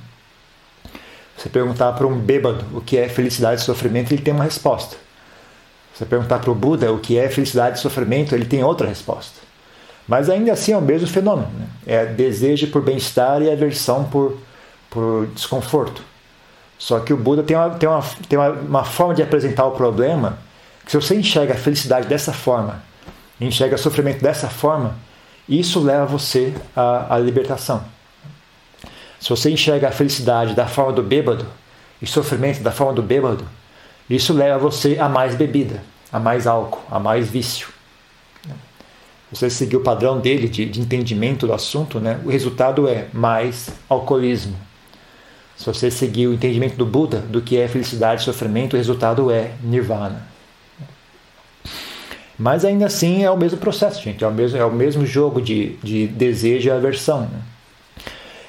Você 1.37 1.49
perguntar 1.49 1.93
para 1.93 2.07
um 2.07 2.17
bêbado 2.17 2.65
o 2.75 2.81
que 2.81 2.97
é 2.97 3.07
felicidade 3.07 3.61
e 3.61 3.63
sofrimento, 3.63 4.11
ele 4.11 4.21
tem 4.21 4.33
uma 4.33 4.43
resposta. 4.43 4.97
Você 5.97 6.05
perguntar 6.05 6.37
para 6.37 6.51
o 6.51 6.55
Buda 6.55 6.93
o 6.93 6.99
que 6.99 7.17
é 7.17 7.27
felicidade 7.27 7.79
e 7.79 7.81
sofrimento, 7.81 8.35
ele 8.35 8.45
tem 8.45 8.63
outra 8.63 8.87
resposta. 8.87 9.39
Mas 10.07 10.29
ainda 10.29 10.53
assim 10.53 10.71
é 10.71 10.77
o 10.77 10.81
mesmo 10.81 11.07
fenômeno. 11.07 11.49
Né? 11.57 11.67
É 11.87 12.05
desejo 12.05 12.67
por 12.67 12.83
bem-estar 12.83 13.41
e 13.41 13.51
aversão 13.51 14.03
por, 14.03 14.37
por 14.91 15.25
desconforto. 15.33 16.03
Só 16.77 16.99
que 16.99 17.11
o 17.11 17.17
Buda 17.17 17.41
tem, 17.41 17.57
uma, 17.57 17.71
tem, 17.71 17.89
uma, 17.89 18.03
tem 18.29 18.37
uma, 18.37 18.51
uma 18.51 18.83
forma 18.83 19.15
de 19.15 19.23
apresentar 19.23 19.65
o 19.65 19.71
problema 19.71 20.37
que 20.85 20.91
se 20.91 20.97
você 20.97 21.15
enxerga 21.15 21.55
a 21.55 21.57
felicidade 21.57 22.07
dessa 22.07 22.31
forma, 22.31 22.83
enxerga 23.41 23.75
o 23.75 23.79
sofrimento 23.79 24.21
dessa 24.21 24.47
forma, 24.47 24.95
isso 25.49 25.79
leva 25.79 26.05
você 26.05 26.53
à, 26.75 27.15
à 27.15 27.17
libertação. 27.17 27.83
Se 29.19 29.29
você 29.29 29.49
enxerga 29.49 29.87
a 29.87 29.91
felicidade 29.91 30.53
da 30.53 30.67
forma 30.67 30.93
do 30.93 31.01
bêbado 31.01 31.47
e 31.99 32.05
sofrimento 32.05 32.61
da 32.61 32.71
forma 32.71 32.93
do 32.93 33.01
bêbado, 33.01 33.43
isso 34.09 34.33
leva 34.33 34.57
você 34.57 34.97
a 34.99 35.09
mais 35.09 35.35
bebida, 35.35 35.83
a 36.11 36.19
mais 36.19 36.47
álcool, 36.47 36.81
a 36.89 36.99
mais 36.99 37.29
vício. 37.29 37.69
Você 39.31 39.49
seguir 39.49 39.75
o 39.75 39.81
padrão 39.81 40.19
dele 40.19 40.47
de, 40.47 40.65
de 40.65 40.79
entendimento 40.79 41.45
do 41.45 41.53
assunto, 41.53 41.99
né? 41.99 42.19
o 42.23 42.29
resultado 42.29 42.87
é 42.87 43.07
mais 43.11 43.69
alcoolismo. 43.89 44.55
Se 45.57 45.65
você 45.65 45.91
seguir 45.91 46.27
o 46.27 46.33
entendimento 46.33 46.77
do 46.77 46.85
Buda 46.85 47.19
do 47.19 47.41
que 47.41 47.57
é 47.57 47.67
felicidade 47.67 48.21
e 48.21 48.25
sofrimento, 48.25 48.73
o 48.73 48.77
resultado 48.77 49.29
é 49.31 49.51
nirvana. 49.61 50.25
Mas 52.37 52.63
ainda 52.63 52.85
assim 52.85 53.23
é 53.23 53.31
o 53.31 53.35
mesmo 53.35 53.57
processo, 53.57 54.01
gente. 54.01 54.23
É 54.23 54.27
o 54.27 54.31
mesmo, 54.31 54.57
é 54.57 54.63
o 54.63 54.71
mesmo 54.71 55.05
jogo 55.05 55.41
de, 55.41 55.75
de 55.83 56.07
desejo 56.07 56.69
e 56.69 56.71
aversão. 56.71 57.21
Né? 57.21 57.41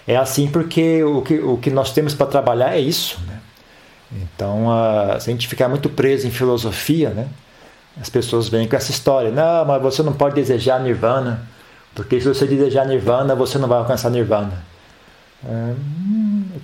É 0.06 0.16
assim 0.16 0.48
porque 0.48 1.02
o 1.02 1.22
que, 1.22 1.38
o 1.38 1.56
que 1.56 1.70
nós 1.70 1.92
temos 1.92 2.14
para 2.14 2.26
trabalhar 2.26 2.76
é 2.76 2.80
isso. 2.80 3.18
Né? 3.26 3.37
Então, 4.10 4.70
a, 4.72 5.20
se 5.20 5.30
a 5.30 5.32
gente 5.32 5.46
ficar 5.46 5.68
muito 5.68 5.88
preso 5.88 6.26
em 6.26 6.30
filosofia, 6.30 7.10
né? 7.10 7.28
as 8.00 8.08
pessoas 8.08 8.48
vêm 8.48 8.68
com 8.68 8.76
essa 8.76 8.90
história: 8.90 9.30
não, 9.30 9.64
mas 9.64 9.82
você 9.82 10.02
não 10.02 10.12
pode 10.12 10.34
desejar 10.34 10.80
nirvana, 10.80 11.46
porque 11.94 12.20
se 12.20 12.28
você 12.28 12.46
desejar 12.46 12.86
nirvana, 12.86 13.34
você 13.34 13.58
não 13.58 13.68
vai 13.68 13.78
alcançar 13.78 14.10
nirvana. 14.10 14.64
É, 15.44 15.74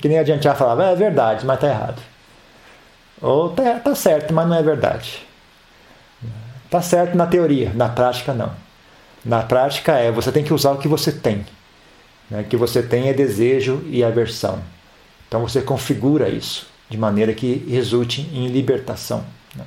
que 0.00 0.08
nem 0.08 0.18
adiantar 0.18 0.56
falar, 0.56 0.82
é 0.90 0.96
verdade, 0.96 1.44
mas 1.44 1.56
está 1.56 1.68
errado. 1.68 2.02
Ou 3.20 3.50
está 3.50 3.78
tá 3.78 3.94
certo, 3.94 4.32
mas 4.32 4.48
não 4.48 4.56
é 4.56 4.62
verdade. 4.62 5.24
Está 6.64 6.82
certo 6.82 7.16
na 7.16 7.26
teoria, 7.26 7.72
na 7.74 7.88
prática 7.88 8.32
não. 8.32 8.50
Na 9.24 9.42
prática 9.42 9.92
é 9.92 10.10
você 10.10 10.32
tem 10.32 10.42
que 10.42 10.52
usar 10.52 10.72
o 10.72 10.78
que 10.78 10.88
você 10.88 11.12
tem. 11.12 11.46
Né? 12.28 12.44
Que 12.48 12.56
você 12.56 12.82
tem 12.82 13.08
é 13.08 13.12
desejo 13.12 13.82
e 13.86 14.02
aversão. 14.02 14.60
Então 15.28 15.40
você 15.40 15.62
configura 15.62 16.28
isso 16.28 16.73
de 16.94 17.00
maneira 17.00 17.34
que 17.34 17.66
resulte 17.68 18.20
em 18.32 18.46
libertação. 18.46 19.24
Né? 19.56 19.64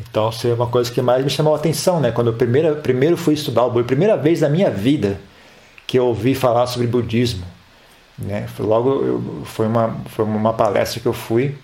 Então, 0.00 0.28
isso 0.30 0.48
é 0.48 0.54
uma 0.54 0.66
coisa 0.66 0.90
que 0.90 1.00
mais 1.00 1.22
me 1.22 1.30
chamou 1.30 1.54
a 1.54 1.56
atenção, 1.56 2.00
né? 2.00 2.10
Quando 2.10 2.28
eu 2.28 2.32
primeiro, 2.32 2.76
primeiro 2.76 3.16
fui 3.16 3.34
estudar 3.34 3.62
o 3.62 3.70
budismo, 3.70 3.86
primeira 3.86 4.16
vez 4.16 4.40
na 4.40 4.48
minha 4.48 4.70
vida 4.70 5.20
que 5.86 5.96
eu 5.96 6.06
ouvi 6.06 6.34
falar 6.34 6.66
sobre 6.66 6.88
budismo, 6.88 7.44
né? 8.18 8.48
Foi 8.48 8.66
logo 8.66 8.90
eu, 9.04 9.42
foi 9.44 9.66
uma 9.68 9.96
foi 10.06 10.24
uma 10.24 10.52
palestra 10.52 11.00
que 11.00 11.06
eu 11.06 11.12
fui 11.12 11.56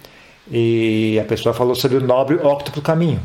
e 0.49 1.19
a 1.21 1.25
pessoa 1.25 1.53
falou 1.53 1.75
sobre 1.75 1.97
o 1.97 2.01
nobre 2.01 2.37
óctuplo 2.37 2.81
caminho. 2.81 3.21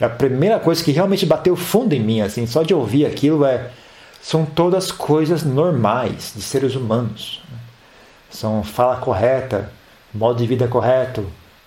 A 0.00 0.08
primeira 0.08 0.58
coisa 0.58 0.82
que 0.82 0.92
realmente 0.92 1.26
bateu 1.26 1.54
fundo 1.54 1.92
em 1.92 2.00
mim, 2.00 2.22
assim, 2.22 2.46
só 2.46 2.62
de 2.62 2.72
ouvir 2.72 3.04
aquilo, 3.04 3.44
é 3.44 3.70
são 4.22 4.46
todas 4.46 4.90
coisas 4.90 5.42
normais 5.42 6.32
de 6.34 6.40
seres 6.40 6.74
humanos. 6.74 7.42
São 8.30 8.62
fala 8.62 8.96
correta, 8.96 9.72
modo 10.14 10.38
de 10.38 10.46
vida 10.46 10.68
correto, 10.68 11.20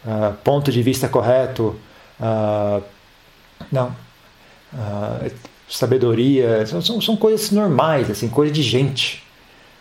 uh, 0.05 0.33
ponto 0.43 0.71
de 0.71 0.81
vista 0.81 1.07
correto, 1.07 1.75
uh, 2.19 2.81
não, 3.71 3.95
uh, 4.73 5.31
sabedoria, 5.69 6.65
são, 6.65 7.01
são 7.01 7.15
coisas 7.15 7.51
normais, 7.51 8.09
assim, 8.09 8.29
coisa 8.29 8.51
de 8.53 8.61
gente, 8.61 9.23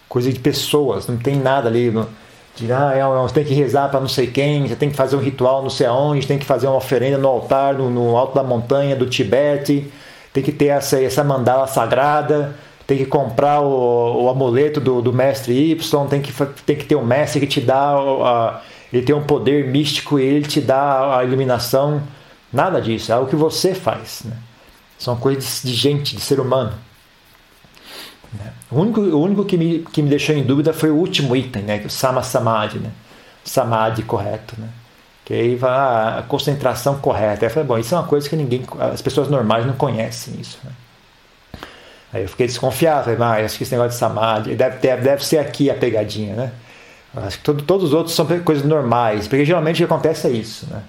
coisa 0.08 0.32
de 0.32 0.38
pessoas, 0.38 1.06
não 1.06 1.16
tem 1.16 1.36
nada 1.36 1.68
ali. 1.68 1.90
No, 1.90 2.08
de, 2.54 2.70
ah, 2.70 2.92
é, 2.94 3.02
você 3.02 3.34
tem 3.34 3.44
que 3.44 3.54
rezar 3.54 3.88
para 3.88 4.00
não 4.00 4.08
sei 4.08 4.26
quem, 4.26 4.68
você 4.68 4.76
tem 4.76 4.90
que 4.90 4.96
fazer 4.96 5.16
um 5.16 5.20
ritual 5.20 5.62
não 5.62 5.70
sei 5.70 5.86
aonde, 5.86 6.26
tem 6.26 6.38
que 6.38 6.44
fazer 6.44 6.66
uma 6.66 6.76
oferenda 6.76 7.16
no 7.16 7.28
altar, 7.28 7.74
no, 7.74 7.88
no 7.88 8.16
alto 8.16 8.34
da 8.34 8.42
montanha 8.42 8.94
do 8.94 9.06
Tibete, 9.06 9.90
tem 10.32 10.42
que 10.42 10.52
ter 10.52 10.66
essa, 10.66 11.02
essa 11.02 11.24
mandala 11.24 11.66
sagrada, 11.66 12.54
tem 12.86 12.98
que 12.98 13.06
comprar 13.06 13.60
o, 13.60 14.24
o 14.24 14.28
amuleto 14.28 14.80
do, 14.80 15.00
do, 15.00 15.12
mestre 15.12 15.72
Y, 15.72 16.06
tem 16.08 16.20
que, 16.20 16.32
tem 16.66 16.76
que 16.76 16.84
ter 16.84 16.96
um 16.96 17.04
mestre 17.04 17.40
que 17.40 17.46
te 17.46 17.60
dá, 17.60 17.92
a, 17.94 18.60
ele 18.92 19.02
tem 19.02 19.14
um 19.14 19.22
poder 19.22 19.68
místico 19.68 20.18
e 20.18 20.24
ele 20.24 20.46
te 20.46 20.60
dá 20.60 21.18
a 21.18 21.24
iluminação. 21.24 22.02
Nada 22.52 22.80
disso, 22.80 23.12
é 23.12 23.16
o 23.16 23.26
que 23.26 23.36
você 23.36 23.74
faz. 23.74 24.22
Né? 24.24 24.36
São 24.98 25.16
coisas 25.16 25.62
de 25.64 25.74
gente, 25.74 26.16
de 26.16 26.20
ser 26.20 26.38
humano. 26.40 26.72
Né? 28.32 28.52
O 28.70 28.80
único, 28.80 29.00
o 29.00 29.22
único 29.22 29.44
que, 29.44 29.56
me, 29.56 29.78
que 29.80 30.02
me 30.02 30.10
deixou 30.10 30.34
em 30.34 30.42
dúvida 30.42 30.72
foi 30.72 30.90
o 30.90 30.96
último 30.96 31.34
item, 31.34 31.62
né? 31.62 31.82
o 31.84 31.90
Sama 31.90 32.22
Samadhi, 32.22 32.78
né? 32.78 32.90
Samadhi 33.44 34.02
correto. 34.02 34.54
Né? 34.58 34.68
Que 35.24 35.34
aí 35.34 35.56
vai 35.56 36.18
a 36.18 36.24
concentração 36.28 36.98
correta. 36.98 37.44
Aí 37.44 37.48
eu 37.48 37.50
falei, 37.50 37.66
bom, 37.66 37.78
isso 37.78 37.94
é 37.94 37.98
uma 37.98 38.06
coisa 38.06 38.28
que 38.28 38.36
ninguém, 38.36 38.62
as 38.78 39.00
pessoas 39.00 39.28
normais 39.28 39.64
não 39.64 39.74
conhecem 39.74 40.34
isso. 40.38 40.58
Né? 40.64 40.72
Aí 42.12 42.22
eu 42.22 42.28
fiquei 42.28 42.46
desconfiado, 42.46 43.04
falei, 43.04 43.18
ah, 43.20 43.44
acho 43.44 43.56
que 43.56 43.62
esse 43.62 43.72
negócio 43.72 43.92
de 43.92 43.96
Samadhi 43.96 44.54
deve, 44.54 44.78
deve, 44.78 45.02
deve 45.02 45.24
ser 45.24 45.38
aqui 45.38 45.70
a 45.70 45.74
pegadinha, 45.74 46.34
né? 46.34 46.52
Acho 47.16 47.38
que 47.38 47.44
todo, 47.44 47.62
todos 47.62 47.88
os 47.88 47.94
outros 47.94 48.14
são 48.14 48.26
coisas 48.40 48.64
normais, 48.64 49.28
porque 49.28 49.44
geralmente 49.44 49.76
o 49.76 49.86
que 49.86 49.92
acontece 49.92 50.26
é 50.26 50.30
isso, 50.30 50.66
né? 50.70 50.82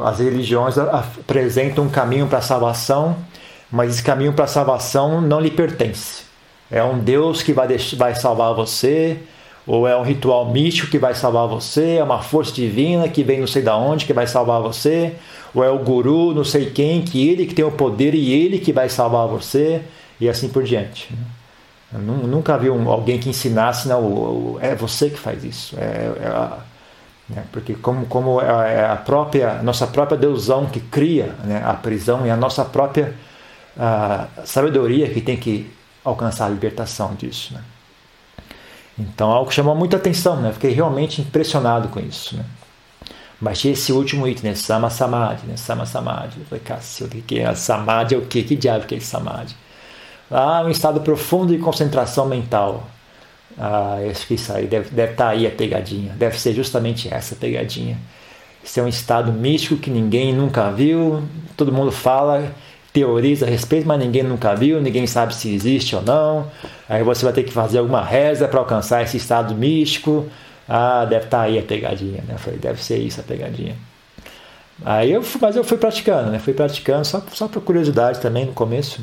As 0.00 0.20
religiões 0.20 0.76
apresentam 0.78 1.84
um 1.84 1.88
caminho 1.88 2.26
para 2.26 2.38
a 2.38 2.42
salvação, 2.42 3.16
mas 3.70 3.94
esse 3.94 4.02
caminho 4.02 4.32
para 4.32 4.44
a 4.44 4.48
salvação 4.48 5.20
não 5.20 5.40
lhe 5.40 5.50
pertence. 5.50 6.22
É 6.70 6.82
um 6.82 6.98
Deus 6.98 7.42
que 7.42 7.52
vai, 7.52 7.66
deixar, 7.66 7.96
vai 7.96 8.14
salvar 8.14 8.54
você, 8.54 9.18
ou 9.66 9.86
é 9.86 9.96
um 9.96 10.02
ritual 10.02 10.50
místico 10.50 10.90
que 10.90 10.98
vai 10.98 11.14
salvar 11.14 11.48
você, 11.48 11.96
é 11.96 12.04
uma 12.04 12.20
força 12.20 12.52
divina 12.52 13.08
que 13.08 13.22
vem 13.22 13.40
não 13.40 13.46
sei 13.46 13.62
da 13.62 13.76
onde 13.76 14.06
que 14.06 14.12
vai 14.12 14.26
salvar 14.26 14.60
você, 14.62 15.14
ou 15.54 15.64
é 15.64 15.70
o 15.70 15.78
guru, 15.78 16.34
não 16.34 16.44
sei 16.44 16.70
quem, 16.70 17.02
que 17.02 17.28
ele 17.28 17.46
que 17.46 17.54
tem 17.54 17.64
o 17.64 17.70
poder 17.70 18.14
e 18.14 18.32
ele 18.32 18.58
que 18.58 18.72
vai 18.72 18.88
salvar 18.88 19.26
você, 19.26 19.82
e 20.20 20.28
assim 20.28 20.48
por 20.48 20.62
diante. 20.62 21.14
Eu 21.92 22.00
nunca 22.00 22.56
vi 22.58 22.68
um, 22.68 22.90
alguém 22.90 23.18
que 23.18 23.28
ensinasse, 23.28 23.88
não, 23.88 24.58
é 24.60 24.74
você 24.74 25.08
que 25.08 25.18
faz 25.18 25.44
isso. 25.44 25.76
É, 25.78 26.12
é 26.20 26.26
a, 26.26 26.58
né, 27.28 27.44
porque 27.52 27.74
como, 27.74 28.06
como 28.06 28.40
é, 28.40 28.74
é 28.74 28.84
a 28.84 28.96
própria, 28.96 29.62
nossa 29.62 29.86
própria 29.86 30.18
deusão 30.18 30.66
que 30.66 30.80
cria 30.80 31.34
né, 31.44 31.62
a 31.64 31.74
prisão 31.74 32.26
e 32.26 32.30
a 32.30 32.36
nossa 32.36 32.64
própria 32.64 33.14
a 33.78 34.26
sabedoria 34.44 35.08
que 35.08 35.20
tem 35.20 35.36
que 35.36 35.70
alcançar 36.04 36.46
a 36.46 36.48
libertação 36.48 37.14
disso. 37.14 37.54
Né? 37.54 37.62
Então, 38.98 39.30
algo 39.30 39.48
que 39.48 39.54
chamou 39.54 39.76
muita 39.76 39.96
atenção, 39.96 40.40
né? 40.40 40.52
Fiquei 40.52 40.72
realmente 40.72 41.20
impressionado 41.20 41.88
com 41.88 42.00
isso, 42.00 42.36
né? 42.36 42.44
Mas 43.40 43.64
esse 43.64 43.92
último 43.92 44.26
item, 44.26 44.50
né? 44.50 44.56
Sama 44.56 44.90
Samadhi, 44.90 45.46
né? 45.46 45.56
Sama 45.56 45.86
Samadhi. 45.86 46.40
Eu 46.40 46.46
falei, 46.46 46.64
cacete, 46.64 47.18
o 47.18 47.22
que 47.22 47.38
é? 47.38 47.54
Samadhi 47.54 48.16
é 48.16 48.18
o 48.18 48.26
quê? 48.26 48.42
Que 48.42 48.56
diabo 48.56 48.86
que 48.86 48.96
é 48.96 49.00
Samadhi? 49.00 49.54
Ah, 50.30 50.62
um 50.64 50.70
estado 50.70 51.00
profundo 51.00 51.56
de 51.56 51.62
concentração 51.62 52.26
mental. 52.26 52.86
Ah, 53.58 53.98
acho 54.10 54.26
que 54.26 54.34
isso 54.34 54.52
aí 54.52 54.66
deve, 54.66 54.90
deve 54.90 55.12
estar 55.12 55.26
tá 55.26 55.30
aí 55.30 55.46
a 55.46 55.50
pegadinha. 55.50 56.12
Deve 56.14 56.38
ser 56.38 56.52
justamente 56.52 57.12
essa 57.12 57.34
pegadinha. 57.34 57.96
Isso 58.62 58.78
é 58.78 58.82
um 58.82 58.88
estado 58.88 59.32
místico 59.32 59.76
que 59.76 59.90
ninguém 59.90 60.32
nunca 60.34 60.70
viu, 60.70 61.22
todo 61.56 61.72
mundo 61.72 61.90
fala 61.90 62.52
teoriza 62.92 63.46
a 63.46 63.48
respeito, 63.48 63.86
mas 63.86 63.98
ninguém 63.98 64.22
nunca 64.22 64.54
viu, 64.54 64.80
ninguém 64.80 65.06
sabe 65.06 65.34
se 65.34 65.54
existe 65.54 65.94
ou 65.94 66.02
não. 66.02 66.50
Aí 66.88 67.02
você 67.02 67.24
vai 67.24 67.32
ter 67.32 67.44
que 67.44 67.52
fazer 67.52 67.78
alguma 67.78 68.02
reza 68.02 68.48
para 68.48 68.58
alcançar 68.58 69.02
esse 69.02 69.16
estado 69.16 69.54
místico. 69.54 70.26
Ah, 70.68 71.04
deve 71.04 71.26
estar 71.26 71.38
tá 71.38 71.42
aí 71.44 71.58
a 71.58 71.62
pegadinha, 71.62 72.22
né? 72.26 72.36
falei, 72.38 72.58
deve 72.58 72.82
ser 72.82 72.98
isso 72.98 73.20
a 73.20 73.22
pegadinha. 73.22 73.76
Aí 74.84 75.12
eu, 75.12 75.22
mas 75.40 75.56
eu 75.56 75.64
fui 75.64 75.76
praticando, 75.76 76.30
né? 76.30 76.38
Fui 76.38 76.52
praticando 76.52 77.04
só, 77.04 77.22
só 77.32 77.48
por 77.48 77.62
curiosidade 77.62 78.20
também 78.20 78.46
no 78.46 78.52
começo. 78.52 79.00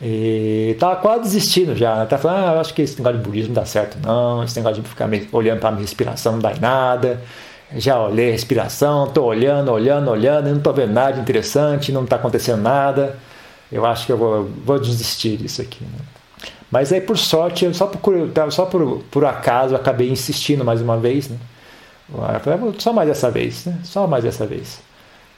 E 0.00 0.72
estava 0.74 0.96
quase 0.96 1.22
desistindo 1.22 1.74
já. 1.74 1.96
Né? 1.96 2.06
Tava 2.06 2.22
falando, 2.22 2.48
ah, 2.48 2.52
eu 2.54 2.60
acho 2.60 2.74
que 2.74 2.82
esse 2.82 2.96
negócio 2.98 3.18
de 3.18 3.24
budismo 3.24 3.54
não 3.54 3.62
dá 3.62 3.66
certo, 3.66 3.98
não. 4.02 4.42
Esse 4.44 4.56
negócio 4.56 4.82
de 4.82 4.88
ficar 4.88 5.08
olhando 5.32 5.60
para 5.60 5.70
a 5.70 5.72
minha 5.72 5.82
respiração 5.82 6.32
não 6.32 6.38
dá 6.40 6.52
em 6.52 6.60
nada. 6.60 7.22
Já 7.74 8.00
olhei 8.00 8.28
a 8.28 8.32
respiração, 8.32 9.06
estou 9.06 9.24
olhando, 9.24 9.72
olhando, 9.72 10.10
olhando, 10.10 10.48
não 10.50 10.58
estou 10.58 10.72
vendo 10.72 10.92
nada 10.92 11.18
interessante, 11.18 11.90
não 11.90 12.04
está 12.04 12.16
acontecendo 12.16 12.62
nada. 12.62 13.18
Eu 13.72 13.84
acho 13.84 14.06
que 14.06 14.12
eu 14.12 14.16
vou, 14.16 14.44
vou 14.64 14.78
desistir 14.78 15.36
disso 15.38 15.62
aqui. 15.62 15.82
Né? 15.82 15.98
Mas 16.70 16.92
aí, 16.92 17.00
por 17.00 17.18
sorte, 17.18 17.72
só 17.74 17.86
por, 17.86 18.30
só 18.50 18.66
por, 18.66 19.02
por 19.10 19.24
acaso, 19.24 19.74
acabei 19.74 20.10
insistindo 20.10 20.64
mais 20.64 20.80
uma 20.80 20.96
vez. 20.96 21.28
Né? 21.28 21.38
Eu 22.08 22.40
falei, 22.40 22.74
só 22.78 22.92
mais 22.92 23.08
essa 23.08 23.30
vez, 23.30 23.64
né? 23.64 23.78
só 23.82 24.06
mais 24.06 24.24
essa 24.24 24.46
vez. 24.46 24.85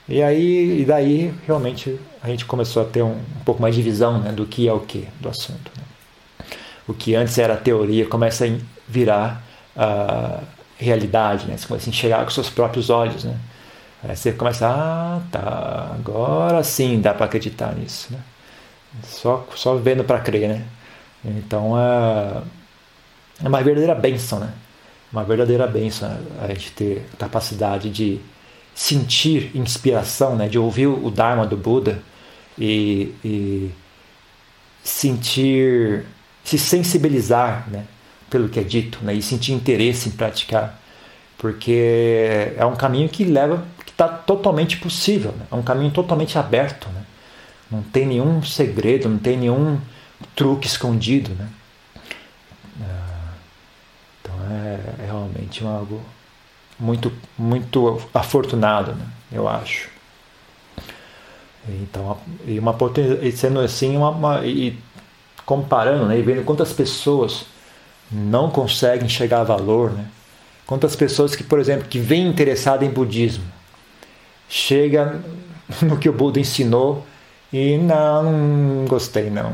E 0.08 0.22
aí, 0.22 0.80
e 0.80 0.84
daí, 0.84 1.34
realmente, 1.46 2.00
a 2.22 2.28
gente 2.28 2.46
começou 2.46 2.82
a 2.82 2.84
ter 2.86 3.02
um, 3.02 3.12
um 3.12 3.44
pouco 3.44 3.60
mais 3.60 3.74
de 3.74 3.82
visão 3.82 4.18
né, 4.20 4.32
do 4.32 4.46
que 4.46 4.66
é 4.66 4.72
o 4.72 4.80
que 4.80 5.06
do 5.20 5.28
assunto. 5.28 5.70
Né? 5.76 6.46
O 6.86 6.94
que 6.94 7.14
antes 7.14 7.36
era 7.36 7.56
teoria 7.56 8.06
começa 8.06 8.46
a 8.46 8.48
virar 8.88 9.42
a 9.76 10.40
realidade, 10.78 11.46
né? 11.46 11.56
Você 11.56 11.66
começa 11.66 11.88
a 11.88 11.90
enxergar 11.90 12.24
com 12.24 12.30
seus 12.30 12.48
próprios 12.48 12.88
olhos, 12.88 13.24
né? 13.24 13.36
Aí 14.02 14.16
você 14.16 14.32
começa, 14.32 14.66
ah, 14.66 15.20
tá, 15.30 15.92
agora 15.94 16.62
sim 16.64 17.00
dá 17.00 17.12
para 17.12 17.26
acreditar 17.26 17.74
nisso, 17.74 18.12
né? 18.12 18.20
Só, 19.04 19.46
só 19.54 19.74
vendo 19.76 20.04
para 20.04 20.20
crer, 20.20 20.48
né? 20.48 20.64
Então 21.24 21.78
é, 21.78 22.42
é 23.44 23.48
uma 23.48 23.62
verdadeira 23.62 23.94
bênção, 23.94 24.40
né? 24.40 24.52
Uma 25.12 25.24
verdadeira 25.24 25.66
bênção 25.66 26.16
a 26.40 26.48
gente 26.48 26.70
ter 26.72 27.06
capacidade 27.18 27.90
de 27.90 28.20
sentir 28.78 29.50
inspiração, 29.56 30.37
né? 30.37 30.49
De 30.49 30.56
ouvir 30.56 30.87
o 30.87 31.11
Dharma 31.11 31.44
do 31.44 31.56
Buda 31.56 32.00
e, 32.56 33.12
e 33.25 33.70
sentir, 34.85 36.04
se 36.44 36.56
sensibilizar, 36.56 37.68
né? 37.68 37.85
Pelo 38.30 38.49
que 38.49 38.61
é 38.61 38.62
dito, 38.62 39.00
né? 39.02 39.12
E 39.14 39.20
sentir 39.20 39.52
interesse 39.52 40.08
em 40.08 40.12
praticar, 40.12 40.80
porque 41.37 42.52
é 42.56 42.64
um 42.64 42.76
caminho 42.76 43.08
que 43.08 43.25
leva 43.25 43.66
está 43.99 44.06
totalmente 44.06 44.76
possível, 44.76 45.32
né? 45.32 45.44
é 45.50 45.54
um 45.56 45.62
caminho 45.62 45.90
totalmente 45.90 46.38
aberto, 46.38 46.88
né? 46.90 47.04
não 47.68 47.82
tem 47.82 48.06
nenhum 48.06 48.40
segredo, 48.44 49.08
não 49.08 49.18
tem 49.18 49.37
nenhum 49.37 49.80
truque 50.37 50.68
escondido. 50.68 51.35
Né? 51.35 51.49
Ah, 52.80 53.32
então 54.20 54.35
é, 54.52 55.02
é 55.02 55.06
realmente 55.06 55.64
algo 55.64 56.00
muito, 56.78 57.12
muito 57.37 58.00
afortunado, 58.14 58.92
né? 58.94 59.06
eu 59.32 59.49
acho. 59.49 59.88
Então, 61.68 62.16
e 62.47 62.58
uma 62.58 62.75
e 63.23 63.32
sendo 63.32 63.61
assim, 63.61 63.97
uma, 63.97 64.11
uma, 64.11 64.47
e 64.47 64.78
comparando 65.44 66.06
né, 66.06 66.18
e 66.18 66.23
vendo 66.23 66.44
quantas 66.44 66.73
pessoas 66.73 67.44
não 68.11 68.50
conseguem 68.50 69.08
chegar 69.08 69.40
a 69.40 69.44
valor, 69.44 69.92
né? 69.92 70.06
quantas 70.66 70.97
pessoas 70.97 71.37
que, 71.37 71.44
por 71.44 71.58
exemplo, 71.58 71.88
que 71.88 71.99
vêm 71.99 72.26
interessadas 72.26 72.88
em 72.88 72.90
budismo, 72.90 73.44
chega 74.49 75.20
no 75.82 75.99
que 75.99 76.08
o 76.08 76.12
Buda 76.12 76.40
ensinou 76.40 77.06
e 77.52 77.76
não, 77.76 78.32
não 78.32 78.85
gostei 78.87 79.28
não. 79.30 79.52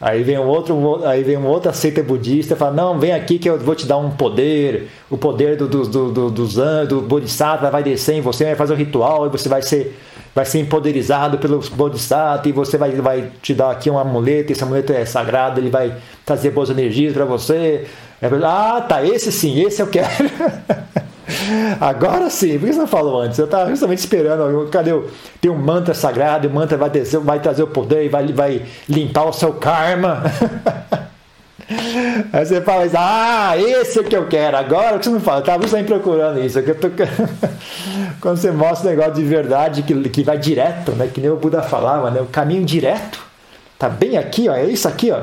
Aí 0.00 0.22
vem 0.22 0.38
um 0.38 0.46
outro, 0.46 1.04
aí 1.04 1.22
vem 1.22 1.36
uma 1.36 1.50
outra 1.50 1.74
seita 1.74 2.02
budista 2.02 2.54
e 2.54 2.56
fala: 2.56 2.72
Não, 2.72 2.98
vem 2.98 3.12
aqui 3.12 3.38
que 3.38 3.50
eu 3.50 3.58
vou 3.58 3.74
te 3.74 3.86
dar 3.86 3.98
um 3.98 4.10
poder, 4.10 4.88
o 5.10 5.18
poder 5.18 5.58
do, 5.58 5.68
do, 5.68 5.86
do, 5.86 6.10
do, 6.10 6.30
do, 6.30 6.86
do 6.86 7.00
Bodhisattva 7.02 7.70
vai 7.70 7.82
descer 7.82 8.14
em 8.14 8.22
você, 8.22 8.46
vai 8.46 8.54
fazer 8.54 8.72
um 8.72 8.76
ritual 8.76 9.26
e 9.26 9.28
você 9.28 9.46
vai 9.46 9.60
ser, 9.60 9.98
vai 10.34 10.46
ser 10.46 10.60
empoderizado 10.60 11.36
pelo 11.36 11.60
Bodhisattva 11.72 12.48
e 12.48 12.52
você 12.52 12.78
vai, 12.78 12.92
vai 12.92 13.30
te 13.42 13.52
dar 13.52 13.72
aqui 13.72 13.90
um 13.90 13.98
amuleto, 13.98 14.52
esse 14.52 14.64
amuleto 14.64 14.90
é 14.90 15.04
sagrado, 15.04 15.60
ele 15.60 15.68
vai 15.68 15.94
trazer 16.24 16.50
boas 16.50 16.70
energias 16.70 17.12
para 17.12 17.26
você. 17.26 17.84
Ah, 18.42 18.80
tá, 18.86 19.04
esse 19.04 19.30
sim, 19.30 19.60
esse 19.60 19.82
eu 19.82 19.86
quero. 19.86 20.08
Agora 21.80 22.28
sim, 22.30 22.58
por 22.58 22.66
que 22.66 22.72
você 22.72 22.78
não 22.78 22.86
falou 22.86 23.20
antes? 23.20 23.38
Eu 23.38 23.44
estava 23.44 23.68
justamente 23.70 23.98
esperando. 23.98 24.68
Cadê 24.70 24.92
o. 24.92 25.08
Tem 25.40 25.50
um 25.50 25.56
mantra 25.56 25.94
sagrado, 25.94 26.48
o 26.48 26.50
mantra 26.50 26.76
vai, 26.76 26.90
descer, 26.90 27.20
vai 27.20 27.40
trazer 27.40 27.62
o 27.62 27.66
poder 27.66 28.04
e 28.04 28.08
vai, 28.08 28.26
vai 28.28 28.62
limpar 28.88 29.24
o 29.24 29.32
seu 29.32 29.52
karma. 29.54 30.22
Aí 32.32 32.44
você 32.44 32.60
fala, 32.60 32.84
ah, 32.96 33.56
esse 33.56 34.00
é 34.00 34.02
que 34.02 34.16
eu 34.16 34.26
quero. 34.26 34.56
Agora 34.56 34.98
que 34.98 35.04
você 35.04 35.10
não 35.10 35.20
fala, 35.20 35.38
eu 35.38 35.40
estava 35.40 35.68
sempre 35.68 35.94
procurando 35.94 36.40
isso. 36.40 36.58
Eu 36.58 36.74
tô... 36.74 36.88
Quando 38.20 38.36
você 38.36 38.50
mostra 38.50 38.88
um 38.88 38.90
negócio 38.90 39.14
de 39.14 39.24
verdade 39.24 39.82
que, 39.82 40.08
que 40.08 40.22
vai 40.24 40.36
direto, 40.36 40.92
né? 40.92 41.08
que 41.12 41.20
nem 41.20 41.30
o 41.30 41.36
Buda 41.36 41.62
falava, 41.62 42.10
né? 42.10 42.20
o 42.20 42.26
caminho 42.26 42.64
direto, 42.64 43.20
tá 43.78 43.88
bem 43.88 44.18
aqui, 44.18 44.48
ó, 44.48 44.54
é 44.54 44.64
isso 44.64 44.88
aqui, 44.88 45.12
ó. 45.12 45.20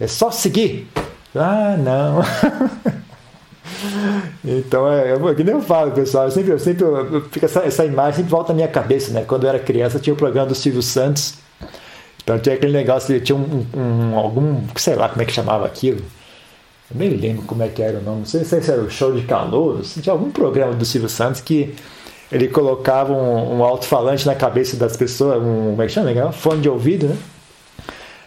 é 0.00 0.06
só 0.06 0.30
seguir. 0.30 0.88
Ah, 1.34 1.76
não. 1.78 2.22
Então, 4.44 4.90
é, 4.90 5.12
é, 5.12 5.34
que 5.34 5.44
nem 5.44 5.54
eu 5.54 5.62
falo, 5.62 5.92
pessoal, 5.92 6.24
eu 6.24 6.30
sempre, 6.30 6.52
eu 6.52 6.58
sempre 6.58 6.84
eu, 6.84 7.22
fica 7.30 7.46
essa, 7.46 7.60
essa 7.60 7.84
imagem 7.84 8.18
sempre 8.18 8.30
volta 8.30 8.52
na 8.52 8.56
minha 8.56 8.68
cabeça, 8.68 9.12
né? 9.12 9.24
Quando 9.26 9.44
eu 9.44 9.48
era 9.48 9.58
criança, 9.58 9.98
tinha 9.98 10.12
o 10.12 10.16
programa 10.16 10.48
do 10.48 10.54
Silvio 10.54 10.82
Santos, 10.82 11.34
então 12.22 12.38
tinha 12.38 12.54
aquele 12.54 12.72
negócio, 12.72 13.18
tinha 13.20 13.36
um, 13.36 13.66
um, 13.74 14.16
algum, 14.16 14.62
sei 14.76 14.94
lá 14.94 15.08
como 15.08 15.22
é 15.22 15.24
que 15.24 15.32
chamava 15.32 15.66
aquilo, 15.66 16.00
eu 16.90 16.96
nem 16.96 17.10
lembro 17.10 17.44
como 17.44 17.62
é 17.62 17.68
que 17.68 17.82
era 17.82 17.98
o 17.98 18.02
nome, 18.02 18.18
não 18.20 18.26
sei, 18.26 18.44
se 18.44 18.70
era 18.70 18.82
o 18.82 18.90
show 18.90 19.12
de 19.12 19.22
calor, 19.22 19.80
tinha 19.82 20.12
algum 20.12 20.30
programa 20.30 20.74
do 20.74 20.84
Silvio 20.84 21.08
Santos 21.08 21.40
que 21.40 21.74
ele 22.30 22.48
colocava 22.48 23.12
um, 23.12 23.58
um 23.58 23.64
alto-falante 23.64 24.26
na 24.26 24.34
cabeça 24.34 24.76
das 24.76 24.96
pessoas, 24.96 25.42
um, 25.42 25.70
como 25.70 25.82
é 25.82 25.86
que 25.86 25.92
chama? 25.92 26.10
Um 26.26 26.32
fone 26.32 26.60
de 26.60 26.68
ouvido, 26.68 27.06
né? 27.06 27.16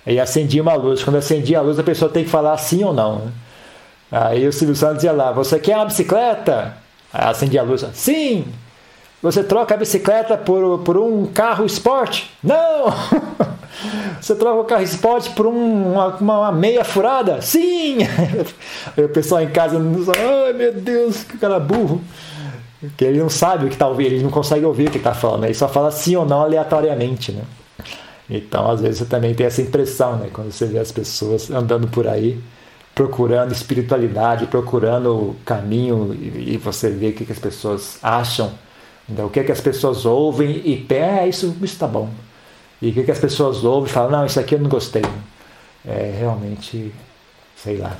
E 0.07 0.19
acendia 0.19 0.61
uma 0.61 0.75
luz. 0.75 1.03
Quando 1.03 1.15
acendia 1.15 1.57
a 1.57 1.61
luz, 1.61 1.79
a 1.79 1.83
pessoa 1.83 2.11
tem 2.11 2.23
que 2.23 2.29
falar 2.29 2.55
sim 2.59 2.83
ou 2.83 2.93
não, 2.93 3.25
né? 3.25 3.31
Aí 4.15 4.47
o 4.47 4.53
Silvio 4.53 4.75
Santos 4.77 4.97
dizia 4.97 5.11
lá: 5.11 5.33
Você 5.33 5.59
quer 5.59 5.75
uma 5.75 5.85
bicicleta? 5.85 6.77
Aí 7.11 7.27
acendia 7.27 7.59
a 7.59 7.63
luz: 7.65 7.85
Sim! 7.93 8.45
Você 9.21 9.43
troca 9.43 9.73
a 9.73 9.77
bicicleta 9.77 10.37
por, 10.37 10.79
por 10.79 10.97
um 10.97 11.25
carro 11.25 11.65
esporte? 11.65 12.31
Não! 12.41 12.93
Você 14.21 14.33
troca 14.35 14.61
o 14.61 14.63
carro 14.63 14.83
esporte 14.83 15.29
por 15.31 15.45
um, 15.45 15.93
uma, 15.93 16.15
uma, 16.15 16.51
meia 16.51 16.85
furada? 16.85 17.41
Sim! 17.41 17.97
Aí 18.95 19.03
o 19.03 19.09
pessoal 19.09 19.41
em 19.41 19.49
casa, 19.49 19.77
ai 19.77 20.53
meu 20.53 20.71
Deus, 20.71 21.23
que 21.23 21.37
cara 21.37 21.59
burro. 21.59 22.01
Porque 22.79 23.03
ele 23.03 23.19
não 23.19 23.29
sabe 23.29 23.65
o 23.65 23.67
que 23.67 23.75
está 23.75 23.87
ouvindo, 23.87 24.13
ele 24.13 24.23
não 24.23 24.29
consegue 24.29 24.63
ouvir 24.63 24.87
o 24.87 24.91
que 24.91 24.97
está 24.97 25.13
falando, 25.13 25.43
ele 25.43 25.53
só 25.53 25.67
fala 25.67 25.91
sim 25.91 26.15
ou 26.15 26.25
não 26.25 26.41
aleatoriamente, 26.41 27.33
né? 27.33 27.41
Então, 28.29 28.71
às 28.71 28.79
vezes, 28.79 28.99
você 28.99 29.05
também 29.05 29.33
tem 29.33 29.45
essa 29.45 29.61
impressão, 29.61 30.17
né? 30.17 30.29
Quando 30.31 30.51
você 30.51 30.65
vê 30.65 30.79
as 30.79 30.91
pessoas 30.91 31.51
andando 31.51 31.87
por 31.87 32.07
aí, 32.07 32.39
procurando 32.95 33.51
espiritualidade, 33.51 34.47
procurando 34.47 35.35
caminho 35.45 36.13
e, 36.13 36.57
você 36.57 36.89
vê 36.89 37.09
o 37.09 37.13
que, 37.13 37.29
as 37.29 37.37
pessoas 37.37 37.99
acham, 38.01 38.53
então, 39.07 39.25
o 39.25 39.29
que, 39.29 39.39
as 39.39 39.61
pessoas 39.61 40.05
ouvem 40.05 40.61
e 40.65 40.87
é 40.93 41.27
isso 41.27 41.55
está 41.61 41.85
bom. 41.85 42.09
E 42.81 42.89
o 42.89 42.93
que, 42.93 43.03
que 43.03 43.11
as 43.11 43.19
pessoas 43.19 43.63
ouvem 43.63 43.89
e 43.89 43.93
falam, 43.93 44.11
não, 44.11 44.25
isso 44.25 44.39
aqui 44.39 44.55
eu 44.55 44.59
não 44.59 44.69
gostei. 44.69 45.03
É 45.85 46.15
realmente, 46.17 46.91
sei 47.55 47.77
lá. 47.77 47.95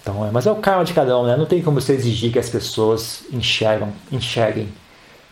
Então, 0.00 0.26
é, 0.26 0.30
mas 0.30 0.46
é 0.46 0.50
o 0.50 0.56
karma 0.56 0.84
de 0.84 0.92
cada 0.92 1.18
um, 1.18 1.24
né? 1.24 1.36
Não 1.36 1.46
tem 1.46 1.62
como 1.62 1.80
você 1.80 1.92
exigir 1.92 2.32
que 2.32 2.38
as 2.38 2.48
pessoas 2.48 3.24
enxergam, 3.32 3.92
enxerguem. 4.10 4.68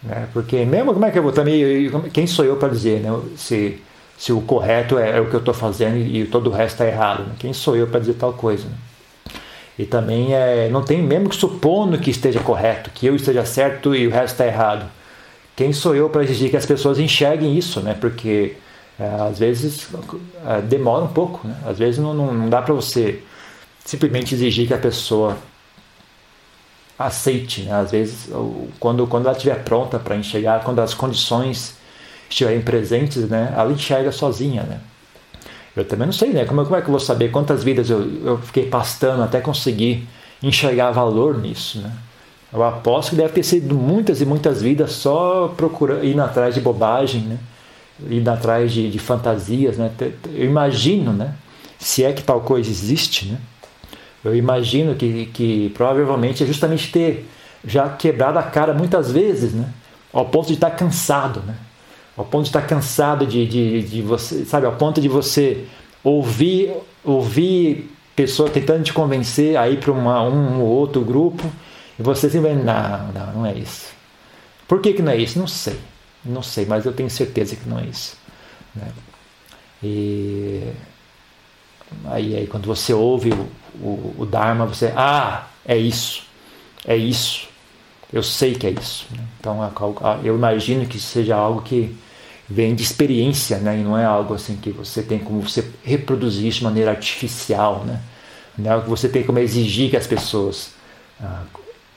Né? 0.02 0.28
Porque 0.32 0.64
mesmo 0.64 0.92
como 0.92 1.04
é 1.04 1.10
que 1.10 1.18
eu 1.18 1.22
vou 1.22 1.32
também, 1.32 1.90
quem 2.12 2.26
sou 2.26 2.44
eu 2.44 2.56
para 2.56 2.68
dizer, 2.68 3.00
né? 3.00 3.10
Se 3.36 3.82
se 4.22 4.32
o 4.32 4.40
correto 4.40 5.00
é, 5.00 5.16
é 5.16 5.20
o 5.20 5.28
que 5.28 5.34
eu 5.34 5.40
estou 5.40 5.52
fazendo 5.52 5.96
e, 5.96 6.24
todo 6.26 6.48
o 6.48 6.52
resto 6.52 6.74
está 6.74 6.86
errado. 6.86 7.24
Né? 7.24 7.34
Quem 7.40 7.52
sou 7.52 7.74
eu 7.74 7.88
para 7.88 7.98
dizer 7.98 8.14
tal 8.14 8.32
coisa? 8.32 8.68
Né? 8.68 8.74
E 9.76 9.84
também 9.84 10.32
é, 10.32 10.68
não 10.68 10.80
tem 10.80 11.02
mesmo 11.02 11.28
que 11.28 11.34
supondo 11.34 11.98
que 11.98 12.08
esteja 12.08 12.38
correto, 12.38 12.88
que 12.94 13.04
eu 13.04 13.16
esteja 13.16 13.44
certo 13.44 13.96
e 13.96 14.06
o 14.06 14.12
resto 14.12 14.34
está 14.34 14.46
errado. 14.46 14.88
Quem 15.56 15.72
sou 15.72 15.96
eu 15.96 16.08
para 16.08 16.22
exigir 16.22 16.50
que 16.50 16.56
as 16.56 16.64
pessoas 16.64 17.00
enxerguem 17.00 17.58
isso, 17.58 17.80
né? 17.80 17.94
Porque 18.00 18.54
é, 18.96 19.06
às 19.28 19.40
vezes 19.40 19.88
é, 20.46 20.60
demora 20.60 21.04
um 21.04 21.12
pouco, 21.12 21.44
né? 21.44 21.56
Às 21.66 21.80
vezes 21.80 21.98
não, 21.98 22.14
não, 22.14 22.32
não 22.32 22.48
dá 22.48 22.62
para 22.62 22.74
você 22.74 23.24
simplesmente 23.84 24.36
exigir 24.36 24.68
que 24.68 24.74
a 24.74 24.78
pessoa 24.78 25.36
aceite, 26.96 27.62
né? 27.62 27.72
Às 27.72 27.90
vezes 27.90 28.30
quando 28.78 29.04
quando 29.04 29.26
ela 29.26 29.36
estiver 29.36 29.64
pronta 29.64 29.98
para 29.98 30.14
enxergar, 30.14 30.62
quando 30.62 30.78
as 30.78 30.94
condições 30.94 31.81
estiverem 32.32 32.60
presentes, 32.60 33.28
né, 33.28 33.52
ela 33.56 33.72
enxerga 33.72 34.10
sozinha, 34.12 34.62
né? 34.62 34.80
Eu 35.74 35.84
também 35.84 36.06
não 36.06 36.12
sei, 36.12 36.30
né? 36.30 36.44
Como, 36.44 36.62
como 36.64 36.76
é 36.76 36.80
que 36.80 36.86
eu 36.86 36.90
vou 36.90 37.00
saber 37.00 37.30
quantas 37.30 37.64
vidas 37.64 37.88
eu, 37.88 38.00
eu 38.24 38.38
fiquei 38.38 38.66
pastando 38.66 39.22
até 39.22 39.40
conseguir 39.40 40.06
enxergar 40.42 40.90
valor 40.90 41.38
nisso, 41.38 41.80
né? 41.80 41.92
Eu 42.52 42.62
aposto 42.62 43.10
que 43.10 43.16
deve 43.16 43.32
ter 43.32 43.42
sido 43.42 43.74
muitas 43.74 44.20
e 44.20 44.26
muitas 44.26 44.60
vidas 44.60 44.92
só 44.92 45.48
procurando, 45.56 46.04
indo 46.04 46.20
atrás 46.20 46.54
de 46.54 46.60
bobagem, 46.60 47.22
né? 47.22 47.38
Indo 48.10 48.28
atrás 48.28 48.70
de, 48.70 48.90
de 48.90 48.98
fantasias, 48.98 49.78
né? 49.78 49.90
Eu 50.34 50.44
imagino, 50.44 51.12
né? 51.12 51.34
Se 51.78 52.04
é 52.04 52.12
que 52.12 52.22
tal 52.22 52.42
coisa 52.42 52.68
existe, 52.68 53.26
né? 53.26 53.38
Eu 54.22 54.36
imagino 54.36 54.94
que, 54.94 55.26
que 55.26 55.70
provavelmente 55.70 56.44
é 56.44 56.46
justamente 56.46 56.92
ter 56.92 57.28
já 57.64 57.88
quebrado 57.88 58.38
a 58.38 58.42
cara 58.42 58.74
muitas 58.74 59.10
vezes, 59.10 59.54
né? 59.54 59.70
Ao 60.12 60.26
ponto 60.26 60.48
de 60.48 60.54
estar 60.54 60.70
cansado, 60.72 61.40
né? 61.46 61.56
Ao 62.16 62.24
ponto 62.24 62.44
de 62.44 62.48
estar 62.48 62.62
cansado 62.62 63.26
de, 63.26 63.46
de, 63.46 63.82
de 63.82 64.02
você, 64.02 64.44
sabe, 64.44 64.66
ao 64.66 64.72
ponto 64.72 65.00
de 65.00 65.08
você 65.08 65.64
ouvir, 66.04 66.72
ouvir 67.04 67.90
pessoa 68.14 68.50
tentando 68.50 68.84
te 68.84 68.92
convencer 68.92 69.56
a 69.56 69.68
ir 69.68 69.78
para 69.78 69.92
um 69.92 70.60
ou 70.60 70.66
outro 70.66 71.02
grupo 71.02 71.50
e 71.98 72.02
você 72.02 72.28
simplesmente, 72.28 72.64
não, 72.64 73.12
não, 73.12 73.32
não 73.34 73.46
é 73.46 73.54
isso. 73.54 73.92
Por 74.68 74.80
que, 74.80 74.92
que 74.92 75.02
não 75.02 75.12
é 75.12 75.16
isso? 75.16 75.38
Não 75.38 75.46
sei. 75.46 75.78
Não 76.24 76.42
sei, 76.42 76.64
mas 76.66 76.86
eu 76.86 76.92
tenho 76.92 77.10
certeza 77.10 77.56
que 77.56 77.68
não 77.68 77.78
é 77.78 77.84
isso. 77.84 78.16
Né? 78.74 78.88
E 79.82 80.72
aí, 82.04 82.36
aí 82.36 82.46
quando 82.46 82.66
você 82.66 82.92
ouve 82.92 83.32
o, 83.32 83.48
o, 83.80 84.14
o 84.18 84.26
Dharma, 84.26 84.66
você, 84.66 84.92
ah, 84.96 85.46
é 85.66 85.76
isso, 85.76 86.24
é 86.86 86.96
isso, 86.96 87.48
eu 88.12 88.22
sei 88.22 88.54
que 88.54 88.66
é 88.66 88.70
isso. 88.70 89.06
Né? 89.16 89.24
Então 89.40 89.58
eu 90.22 90.34
imagino 90.34 90.86
que 90.86 90.98
seja 91.00 91.36
algo 91.36 91.62
que 91.62 91.96
vem 92.48 92.74
de 92.74 92.82
experiência, 92.82 93.58
né? 93.58 93.78
E 93.78 93.82
não 93.82 93.96
é 93.96 94.04
algo 94.04 94.34
assim 94.34 94.56
que 94.56 94.70
você 94.70 95.02
tem 95.02 95.18
como 95.18 95.40
você 95.40 95.70
reproduzir 95.82 96.48
isso 96.48 96.58
de 96.58 96.64
maneira 96.64 96.90
artificial, 96.90 97.84
né? 97.84 98.00
Não 98.58 98.70
é 98.70 98.74
algo 98.74 98.84
que 98.84 98.90
você 98.90 99.08
tem 99.08 99.22
como 99.22 99.38
exigir 99.38 99.90
que 99.90 99.96
as 99.96 100.06
pessoas 100.06 100.72
ah, 101.20 101.44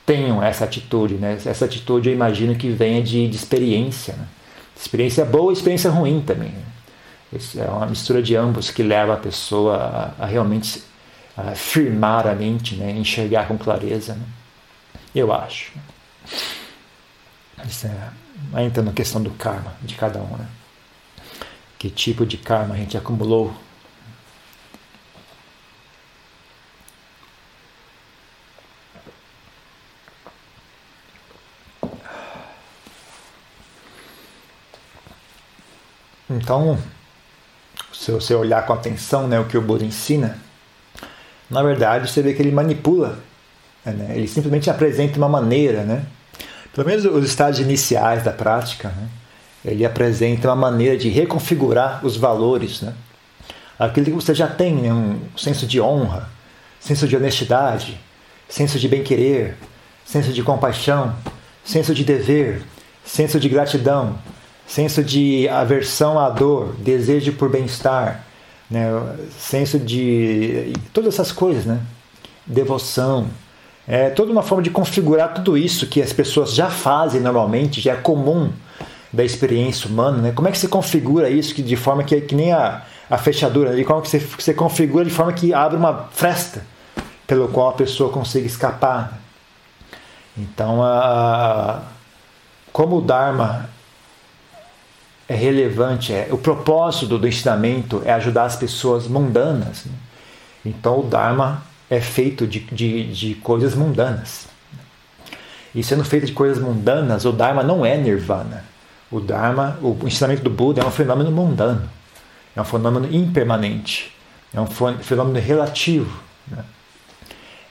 tenham 0.05 0.41
essa 0.41 0.63
atitude, 0.63 1.15
né? 1.15 1.37
Essa 1.45 1.65
atitude 1.65 2.09
eu 2.09 2.15
imagino 2.15 2.55
que 2.55 2.69
venha 2.69 3.03
de, 3.03 3.27
de 3.27 3.35
experiência, 3.35 4.13
né? 4.15 4.27
Experiência 4.77 5.25
boa 5.25 5.51
e 5.51 5.53
experiência 5.53 5.89
ruim 5.89 6.21
também. 6.21 6.49
Né? 6.49 7.39
É 7.57 7.69
uma 7.69 7.85
mistura 7.85 8.21
de 8.21 8.35
ambos 8.35 8.69
que 8.71 8.83
leva 8.83 9.13
a 9.13 9.17
pessoa 9.17 10.13
a, 10.17 10.23
a 10.23 10.25
realmente 10.25 10.81
a 11.35 11.53
firmar 11.55 12.27
a 12.27 12.35
mente, 12.35 12.75
né? 12.75 12.91
enxergar 12.91 13.47
com 13.47 13.57
clareza. 13.57 14.13
Né? 14.13 14.25
Eu 15.13 15.33
acho. 15.33 15.73
Isso 17.67 17.87
é, 17.87 18.63
entra 18.63 18.83
na 18.83 18.91
questão 18.91 19.21
do 19.21 19.31
karma 19.31 19.75
de 19.81 19.95
cada 19.95 20.19
um. 20.19 20.37
Né? 20.37 20.47
Que 21.79 21.89
tipo 21.89 22.25
de 22.25 22.37
karma 22.37 22.75
a 22.75 22.77
gente 22.77 22.97
acumulou 22.97 23.53
Então, 36.29 36.77
se 37.93 38.11
você 38.11 38.33
olhar 38.33 38.65
com 38.65 38.73
atenção 38.73 39.27
né, 39.27 39.39
o 39.39 39.45
que 39.45 39.57
o 39.57 39.61
Buda 39.61 39.85
ensina, 39.85 40.37
na 41.49 41.63
verdade 41.63 42.11
você 42.11 42.21
vê 42.21 42.33
que 42.33 42.41
ele 42.41 42.51
manipula, 42.51 43.19
né? 43.91 44.13
ele 44.15 44.27
simplesmente 44.27 44.69
apresenta 44.69 45.17
uma 45.17 45.29
maneira, 45.29 45.83
né? 45.83 46.05
pelo 46.73 46.87
menos 46.87 47.05
os 47.05 47.25
estágios 47.25 47.65
iniciais 47.65 48.23
da 48.23 48.31
prática, 48.31 48.89
né? 48.89 49.07
ele 49.63 49.85
apresenta 49.85 50.47
uma 50.49 50.55
maneira 50.55 50.97
de 50.97 51.09
reconfigurar 51.09 52.05
os 52.05 52.17
valores. 52.17 52.81
Né? 52.81 52.93
Aquilo 53.79 54.05
que 54.05 54.11
você 54.11 54.33
já 54.33 54.47
tem, 54.47 54.75
né? 54.75 54.93
um 54.93 55.19
senso 55.37 55.65
de 55.65 55.79
honra, 55.79 56.29
senso 56.79 57.07
de 57.07 57.15
honestidade, 57.15 57.99
senso 58.47 58.79
de 58.79 58.87
bem-querer, 58.87 59.55
senso 60.05 60.31
de 60.31 60.43
compaixão, 60.43 61.15
senso 61.63 61.93
de 61.93 62.03
dever, 62.03 62.61
senso 63.03 63.39
de 63.39 63.49
gratidão, 63.49 64.17
senso 64.67 65.03
de 65.03 65.47
aversão 65.49 66.19
à 66.19 66.29
dor, 66.29 66.75
desejo 66.77 67.33
por 67.33 67.49
bem-estar, 67.49 68.25
né? 68.69 68.87
senso 69.37 69.79
de. 69.79 70.73
todas 70.93 71.13
essas 71.13 71.31
coisas, 71.31 71.65
né? 71.65 71.79
devoção. 72.45 73.27
É 73.87 74.09
toda 74.09 74.31
uma 74.31 74.41
forma 74.41 74.63
de 74.63 74.69
configurar 74.69 75.33
tudo 75.33 75.57
isso 75.57 75.87
que 75.87 76.01
as 76.01 76.11
pessoas 76.11 76.53
já 76.53 76.69
fazem 76.69 77.21
normalmente, 77.21 77.79
já 77.79 77.93
é 77.93 77.95
comum 77.95 78.51
da 79.13 79.23
experiência 79.23 79.87
humana. 79.87 80.17
Né? 80.17 80.31
Como 80.31 80.47
é 80.47 80.51
que 80.51 80.57
você 80.57 80.67
configura 80.67 81.29
isso 81.29 81.53
que, 81.53 81.61
de 81.61 81.75
forma 81.75 82.03
que, 82.03 82.19
que 82.21 82.33
nem 82.33 82.51
a, 82.51 82.81
a 83.09 83.17
fechadura, 83.17 83.75
de 83.75 83.83
como 83.83 84.01
que 84.01 84.09
você, 84.09 84.19
você 84.19 84.53
configura 84.53 85.05
de 85.05 85.11
forma 85.11 85.31
que 85.33 85.53
abre 85.53 85.77
uma 85.77 86.09
fresta 86.11 86.65
pelo 87.27 87.47
qual 87.47 87.69
a 87.69 87.73
pessoa 87.73 88.11
consiga 88.11 88.47
escapar. 88.47 89.19
Então, 90.37 90.83
a, 90.83 91.81
como 92.73 92.97
o 92.97 93.01
Dharma 93.01 93.69
é 95.27 95.35
relevante, 95.35 96.13
é 96.13 96.27
o 96.31 96.37
propósito 96.37 97.07
do, 97.07 97.19
do 97.19 97.27
ensinamento 97.27 98.01
é 98.05 98.13
ajudar 98.13 98.45
as 98.45 98.55
pessoas 98.55 99.07
mundanas. 99.07 99.85
Né? 99.85 99.93
Então 100.65 100.99
o 100.99 101.03
Dharma 101.03 101.63
é 101.89 101.99
feito 101.99 102.47
de, 102.47 102.59
de, 102.59 103.13
de 103.13 103.35
coisas 103.35 103.75
mundanas. 103.75 104.47
E 105.73 105.83
sendo 105.83 106.03
feito 106.05 106.25
de 106.25 106.31
coisas 106.31 106.57
mundanas, 106.57 107.25
o 107.25 107.31
Dharma 107.31 107.61
não 107.61 107.85
é 107.85 107.97
nirvana. 107.97 108.63
O 109.11 109.19
Dharma, 109.19 109.77
o 109.81 109.97
ensinamento 110.07 110.43
do 110.43 110.49
Buda 110.49 110.81
é 110.81 110.85
um 110.85 110.91
fenômeno 110.91 111.31
mundano, 111.31 111.89
é 112.55 112.61
um 112.61 112.65
fenômeno 112.65 113.13
impermanente, 113.13 114.13
é 114.53 114.59
um 114.59 114.67
fenômeno 114.67 115.39
relativo. 115.39 116.19
Né? 116.47 116.63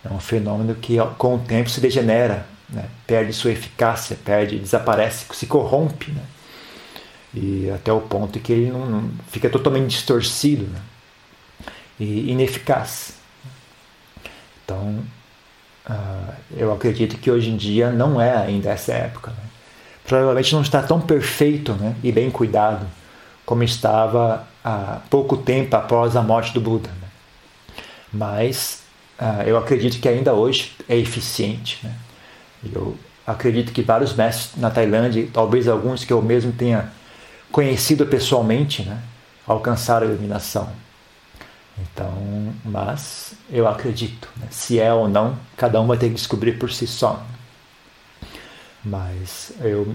É 0.05 0.12
um 0.12 0.20
fenômeno 0.20 0.74
que 0.74 0.98
com 1.18 1.37
o 1.37 1.38
tempo 1.38 1.70
se 1.70 1.81
degenera, 1.81 2.46
né? 2.68 2.85
perde 3.07 3.33
sua 3.33 3.50
eficácia, 3.50 4.16
perde, 4.22 4.59
desaparece, 4.59 5.27
se 5.33 5.46
corrompe. 5.46 6.12
Né? 6.12 6.22
e 7.35 7.68
até 7.70 7.92
o 7.92 8.00
ponto 8.00 8.38
que 8.38 8.53
ele 8.53 8.70
não, 8.70 8.87
não 8.87 9.11
fica 9.29 9.50
totalmente 9.50 9.90
distorcido 9.90 10.64
né? 10.66 10.81
e 11.98 12.31
ineficaz. 12.31 13.14
Então, 14.64 15.03
uh, 15.88 16.35
eu 16.57 16.72
acredito 16.72 17.16
que 17.18 17.31
hoje 17.31 17.50
em 17.50 17.57
dia 17.57 17.90
não 17.90 18.20
é 18.20 18.37
ainda 18.37 18.70
essa 18.70 18.92
época. 18.92 19.31
Né? 19.31 19.44
Provavelmente 20.07 20.55
não 20.55 20.62
está 20.62 20.83
tão 20.83 21.00
perfeito 21.00 21.72
né? 21.74 21.94
e 22.03 22.11
bem 22.11 22.31
cuidado 22.31 22.87
como 23.44 23.62
estava 23.62 24.46
há 24.64 25.00
pouco 25.11 25.37
tempo 25.37 25.77
após 25.77 26.16
a 26.16 26.22
morte 26.22 26.53
do 26.53 26.61
Buda. 26.61 26.88
Né? 26.88 27.09
Mas 28.12 28.83
uh, 29.20 29.42
eu 29.42 29.57
acredito 29.59 30.00
que 30.00 30.09
ainda 30.09 30.33
hoje 30.33 30.72
é 30.88 30.96
eficiente. 30.96 31.79
Né? 31.83 31.92
Eu 32.72 32.96
acredito 33.27 33.72
que 33.72 33.83
vários 33.83 34.14
mestres 34.14 34.61
na 34.61 34.70
Tailândia, 34.70 35.27
talvez 35.33 35.68
alguns 35.68 36.05
que 36.05 36.12
eu 36.12 36.20
mesmo 36.20 36.53
tenha 36.53 36.90
conhecido 37.50 38.07
pessoalmente, 38.07 38.83
né, 38.83 38.98
alcançar 39.46 40.03
a 40.03 40.07
iluminação. 40.07 40.68
Então, 41.78 42.54
mas 42.64 43.34
eu 43.50 43.66
acredito, 43.66 44.28
né, 44.37 44.46
se 44.50 44.78
é 44.78 44.92
ou 44.92 45.08
não, 45.08 45.37
cada 45.56 45.80
um 45.80 45.87
vai 45.87 45.96
ter 45.96 46.08
que 46.08 46.14
descobrir 46.14 46.52
por 46.52 46.70
si 46.70 46.87
só. 46.87 47.24
Mas 48.84 49.52
eu, 49.60 49.87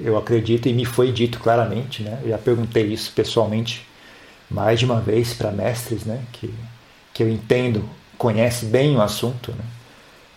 eu 0.00 0.16
acredito 0.16 0.68
e 0.68 0.72
me 0.72 0.84
foi 0.84 1.12
dito 1.12 1.38
claramente, 1.40 2.02
né, 2.02 2.18
eu 2.22 2.30
já 2.30 2.38
perguntei 2.38 2.86
isso 2.86 3.12
pessoalmente 3.12 3.86
mais 4.50 4.78
de 4.78 4.86
uma 4.86 5.00
vez 5.00 5.34
para 5.34 5.50
mestres, 5.50 6.04
né, 6.04 6.22
que, 6.32 6.52
que 7.12 7.22
eu 7.22 7.28
entendo, 7.28 7.88
conhece 8.16 8.66
bem 8.66 8.96
o 8.96 9.02
assunto, 9.02 9.52
né, 9.52 9.64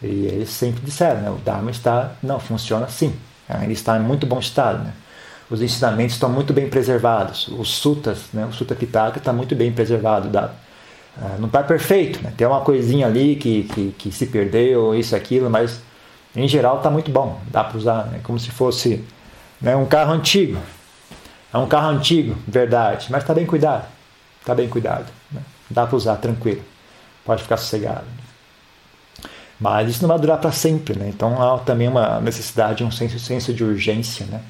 e 0.03 0.25
eles 0.25 0.49
sempre 0.49 0.81
disseram, 0.81 1.21
né, 1.21 1.29
o 1.29 1.35
Dharma 1.35 1.71
está, 1.71 2.15
não, 2.21 2.39
funciona 2.39 2.85
assim, 2.85 3.15
ainda 3.47 3.71
está 3.71 3.97
em 3.97 4.01
muito 4.01 4.25
bom 4.25 4.39
estado, 4.39 4.83
né, 4.83 4.93
os 5.49 5.61
ensinamentos 5.61 6.15
estão 6.15 6.29
muito 6.29 6.53
bem 6.53 6.69
preservados. 6.69 7.49
Os 7.49 7.75
sutas, 7.75 8.29
né, 8.31 8.45
o 8.45 8.53
Sutta 8.53 8.73
Pitaka 8.73 9.17
está 9.17 9.33
muito 9.33 9.53
bem 9.53 9.69
preservado. 9.69 10.29
Uh, 10.29 10.49
não 11.39 11.47
está 11.47 11.61
perfeito, 11.61 12.23
né? 12.23 12.33
tem 12.35 12.47
uma 12.47 12.61
coisinha 12.61 13.07
ali 13.07 13.35
que, 13.35 13.63
que, 13.63 13.95
que, 13.97 14.11
se 14.11 14.25
perdeu, 14.27 14.95
isso, 14.95 15.15
aquilo, 15.15 15.49
mas 15.49 15.81
em 16.35 16.47
geral 16.47 16.77
está 16.77 16.89
muito 16.89 17.11
bom. 17.11 17.39
Dá 17.47 17.63
para 17.63 17.77
usar, 17.77 18.05
né? 18.07 18.19
como 18.23 18.39
se 18.39 18.49
fosse 18.49 19.03
né, 19.61 19.75
um 19.75 19.85
carro 19.85 20.13
antigo. 20.13 20.57
É 21.53 21.57
um 21.57 21.67
carro 21.67 21.89
antigo, 21.89 22.35
verdade, 22.47 23.07
mas 23.09 23.23
está 23.23 23.33
bem 23.33 23.45
cuidado. 23.45 23.85
Está 24.39 24.55
bem 24.55 24.69
cuidado. 24.69 25.05
Né? 25.31 25.41
Dá 25.69 25.85
para 25.85 25.95
usar 25.95 26.15
tranquilo. 26.15 26.61
Pode 27.25 27.43
ficar 27.43 27.57
sossegado. 27.57 28.05
Mas 29.59 29.89
isso 29.89 30.01
não 30.01 30.09
vai 30.09 30.17
durar 30.17 30.39
para 30.39 30.51
sempre, 30.51 30.97
né? 30.97 31.07
Então 31.09 31.39
há 31.39 31.59
também 31.59 31.87
uma 31.87 32.19
necessidade, 32.19 32.83
um 32.83 32.89
senso, 32.89 33.19
senso 33.19 33.53
de 33.53 33.63
urgência, 33.63 34.25
né? 34.25 34.41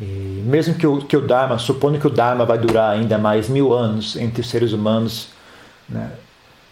E 0.00 0.04
mesmo 0.46 0.74
que 0.74 0.86
o, 0.86 0.98
que 0.98 1.16
o 1.16 1.26
Dharma, 1.26 1.58
supondo 1.58 1.98
que 1.98 2.06
o 2.06 2.10
Dharma 2.10 2.44
vai 2.44 2.56
durar 2.56 2.92
ainda 2.92 3.18
mais 3.18 3.48
mil 3.48 3.72
anos 3.72 4.14
entre 4.14 4.42
os 4.42 4.48
seres 4.48 4.72
humanos, 4.72 5.30
né? 5.88 6.10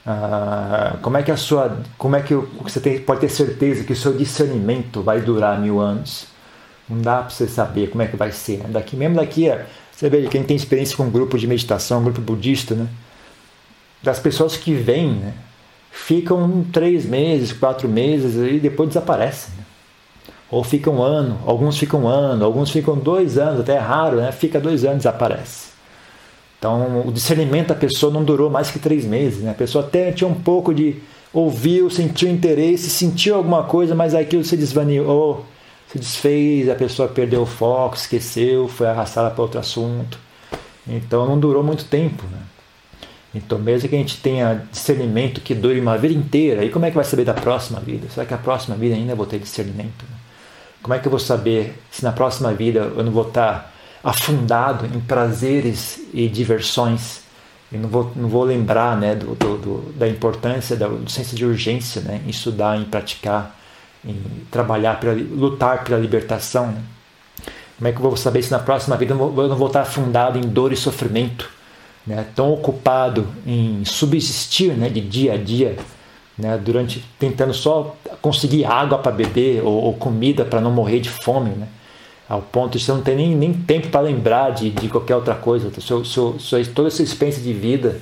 Ah, 0.06 0.96
como 1.00 1.16
é 1.16 1.22
que 1.22 1.30
a 1.30 1.36
sua, 1.36 1.78
como 1.96 2.14
é 2.14 2.22
que 2.22 2.34
você 2.34 2.78
tem, 2.78 3.00
pode 3.00 3.20
ter 3.20 3.28
certeza 3.30 3.84
que 3.84 3.92
o 3.92 3.96
seu 3.96 4.12
discernimento 4.12 5.02
vai 5.02 5.20
durar 5.20 5.58
mil 5.58 5.80
anos? 5.80 6.26
Não 6.88 7.00
dá 7.00 7.18
para 7.22 7.30
você 7.30 7.48
saber 7.48 7.88
como 7.88 8.02
é 8.02 8.06
que 8.06 8.16
vai 8.16 8.30
ser. 8.30 8.58
Né? 8.58 8.66
Daqui 8.70 8.96
mesmo 8.96 9.16
daqui, 9.16 9.50
você 9.90 10.10
vê 10.10 10.28
quem 10.28 10.42
tem 10.42 10.56
experiência 10.56 10.96
com 10.96 11.04
um 11.04 11.10
grupo 11.10 11.38
de 11.38 11.46
meditação, 11.46 12.00
um 12.00 12.04
grupo 12.04 12.20
budista, 12.20 12.74
né? 12.74 12.88
Das 14.02 14.18
pessoas 14.18 14.56
que 14.56 14.74
vêm, 14.74 15.12
né? 15.14 15.32
Ficam 15.90 16.64
três 16.72 17.06
meses, 17.06 17.52
quatro 17.52 17.88
meses 17.88 18.34
e 18.36 18.58
depois 18.58 18.88
desaparecem. 18.88 19.54
Né? 19.56 19.64
ou 20.54 20.62
fica 20.62 20.88
um 20.88 21.02
ano, 21.02 21.38
alguns 21.46 21.76
ficam 21.76 22.04
um 22.04 22.08
ano, 22.08 22.44
alguns 22.44 22.70
ficam 22.70 22.96
dois 22.96 23.38
anos, 23.38 23.60
até 23.60 23.74
é 23.74 23.78
raro, 23.78 24.18
né? 24.18 24.30
Fica 24.30 24.60
dois 24.60 24.84
anos 24.84 24.98
desaparece. 24.98 25.73
Então, 26.64 27.06
o 27.06 27.12
discernimento 27.12 27.68
da 27.68 27.74
pessoa 27.74 28.10
não 28.10 28.24
durou 28.24 28.48
mais 28.48 28.70
que 28.70 28.78
três 28.78 29.04
meses, 29.04 29.42
né? 29.42 29.50
A 29.50 29.54
pessoa 29.54 29.84
até 29.84 30.10
tinha 30.10 30.26
um 30.26 30.32
pouco 30.34 30.72
de 30.72 30.96
ouviu, 31.30 31.90
sentiu 31.90 32.26
interesse, 32.26 32.88
sentiu 32.88 33.34
alguma 33.34 33.64
coisa, 33.64 33.94
mas 33.94 34.14
aquilo 34.14 34.42
se 34.42 34.56
desvaneou, 34.56 35.44
se 35.92 35.98
desfez, 35.98 36.70
a 36.70 36.74
pessoa 36.74 37.06
perdeu 37.06 37.42
o 37.42 37.46
foco, 37.46 37.96
esqueceu, 37.96 38.66
foi 38.66 38.86
arrastada 38.86 39.30
para 39.30 39.42
outro 39.42 39.60
assunto. 39.60 40.18
Então 40.88 41.26
não 41.26 41.38
durou 41.38 41.62
muito 41.62 41.84
tempo. 41.84 42.24
Né? 42.32 42.38
Então, 43.34 43.58
mesmo 43.58 43.86
que 43.90 43.94
a 43.94 43.98
gente 43.98 44.16
tenha 44.22 44.66
discernimento 44.72 45.42
que 45.42 45.54
dure 45.54 45.78
uma 45.78 45.98
vida 45.98 46.14
inteira, 46.14 46.62
aí 46.62 46.70
como 46.70 46.86
é 46.86 46.88
que 46.88 46.96
vai 46.96 47.04
saber 47.04 47.26
da 47.26 47.34
próxima 47.34 47.78
vida? 47.78 48.08
Será 48.08 48.24
que 48.24 48.32
a 48.32 48.38
próxima 48.38 48.74
vida 48.74 48.94
ainda 48.94 49.14
vou 49.14 49.26
ter 49.26 49.38
discernimento? 49.38 50.02
Né? 50.10 50.16
Como 50.82 50.94
é 50.94 50.98
que 50.98 51.06
eu 51.06 51.10
vou 51.10 51.20
saber 51.20 51.78
se 51.90 52.02
na 52.02 52.12
próxima 52.12 52.54
vida 52.54 52.90
eu 52.96 53.04
não 53.04 53.12
vou 53.12 53.28
estar 53.28 53.73
afundado 54.04 54.86
em 54.86 55.00
prazeres 55.00 56.00
e 56.12 56.28
diversões? 56.28 57.22
E 57.72 57.76
não 57.76 57.88
vou, 57.88 58.12
não 58.14 58.28
vou 58.28 58.44
lembrar 58.44 58.96
né, 58.96 59.14
do, 59.14 59.34
do, 59.34 59.56
do 59.56 59.92
da 59.94 60.06
importância, 60.06 60.76
do, 60.76 61.10
senso 61.10 61.34
de 61.34 61.44
urgência 61.44 62.02
né, 62.02 62.20
em 62.24 62.30
estudar, 62.30 62.78
em 62.78 62.84
praticar, 62.84 63.58
em 64.04 64.20
trabalhar, 64.50 65.00
para 65.00 65.12
lutar 65.12 65.82
pela 65.82 65.98
libertação. 65.98 66.66
Né? 66.68 66.82
Como 67.78 67.88
é 67.88 67.92
que 67.92 67.98
eu 67.98 68.02
vou 68.02 68.16
saber 68.16 68.42
se 68.42 68.50
na 68.50 68.60
próxima 68.60 68.96
vida 68.96 69.14
eu 69.14 69.16
não 69.16 69.28
vou, 69.30 69.42
eu 69.42 69.48
não 69.48 69.56
vou 69.56 69.68
estar 69.68 69.80
afundado 69.80 70.38
em 70.38 70.42
dor 70.42 70.72
e 70.72 70.76
sofrimento? 70.76 71.48
né, 72.06 72.26
tão 72.34 72.52
ocupado 72.52 73.26
em 73.46 73.84
subsistir 73.84 74.72
né, 74.74 74.88
de 74.88 75.00
dia 75.00 75.34
a 75.34 75.36
dia, 75.36 75.76
né, 76.36 76.58
durante 76.58 77.04
tentando 77.18 77.54
só 77.54 77.96
conseguir 78.20 78.64
água 78.64 78.98
para 78.98 79.12
beber 79.12 79.62
ou, 79.64 79.84
ou 79.84 79.94
comida 79.94 80.44
para 80.44 80.60
não 80.60 80.70
morrer 80.70 81.00
de 81.00 81.08
fome, 81.08 81.50
né, 81.50 81.68
ao 82.28 82.40
ponto 82.40 82.78
de 82.78 82.84
você 82.84 82.92
não 82.92 83.02
ter 83.02 83.14
nem, 83.14 83.34
nem 83.34 83.52
tempo 83.52 83.88
para 83.88 84.00
lembrar 84.00 84.50
de, 84.50 84.70
de 84.70 84.88
qualquer 84.88 85.16
outra 85.16 85.34
coisa. 85.34 85.70
Seu, 85.80 86.04
seu, 86.04 86.38
seu, 86.38 86.66
toda 86.72 86.88
essa 86.88 87.02
experiência 87.02 87.42
de 87.42 87.52
vida 87.52 88.00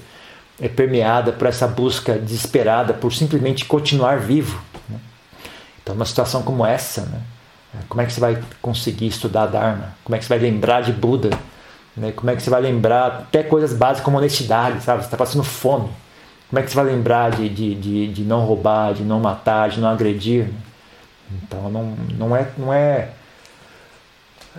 é 0.60 0.68
permeada 0.68 1.32
por 1.32 1.46
essa 1.46 1.66
busca 1.66 2.18
desesperada 2.18 2.94
por 2.94 3.12
simplesmente 3.12 3.64
continuar 3.64 4.20
vivo. 4.20 4.62
Né. 4.88 4.98
Então, 5.82 5.94
uma 5.94 6.04
situação 6.04 6.42
como 6.42 6.64
essa, 6.64 7.02
né, 7.02 7.20
como 7.88 8.00
é 8.00 8.06
que 8.06 8.12
você 8.12 8.20
vai 8.20 8.42
conseguir 8.60 9.06
estudar 9.06 9.46
Dharma? 9.46 9.94
Como 10.04 10.14
é 10.14 10.18
que 10.18 10.24
você 10.24 10.28
vai 10.28 10.38
lembrar 10.38 10.82
de 10.82 10.92
Buda? 10.92 11.30
Né? 11.96 12.12
Como 12.12 12.30
é 12.30 12.36
que 12.36 12.42
você 12.42 12.50
vai 12.50 12.60
lembrar 12.60 13.06
até 13.06 13.42
coisas 13.42 13.72
básicas 13.72 14.04
como 14.04 14.18
honestidade, 14.18 14.82
sabe? 14.82 15.00
Você 15.02 15.06
está 15.06 15.16
passando 15.16 15.44
fome. 15.44 15.88
Como 16.48 16.60
é 16.60 16.62
que 16.62 16.70
você 16.70 16.76
vai 16.76 16.84
lembrar 16.84 17.30
de, 17.30 17.48
de, 17.48 17.74
de, 17.74 18.08
de, 18.08 18.22
não 18.24 18.44
roubar, 18.44 18.92
de 18.92 19.02
não 19.02 19.18
matar, 19.20 19.70
de 19.70 19.80
não 19.80 19.88
agredir? 19.88 20.48
Então 21.30 21.70
não, 21.70 21.96
não, 22.18 22.36
é, 22.36 22.48
não 22.58 22.72
é. 22.72 23.08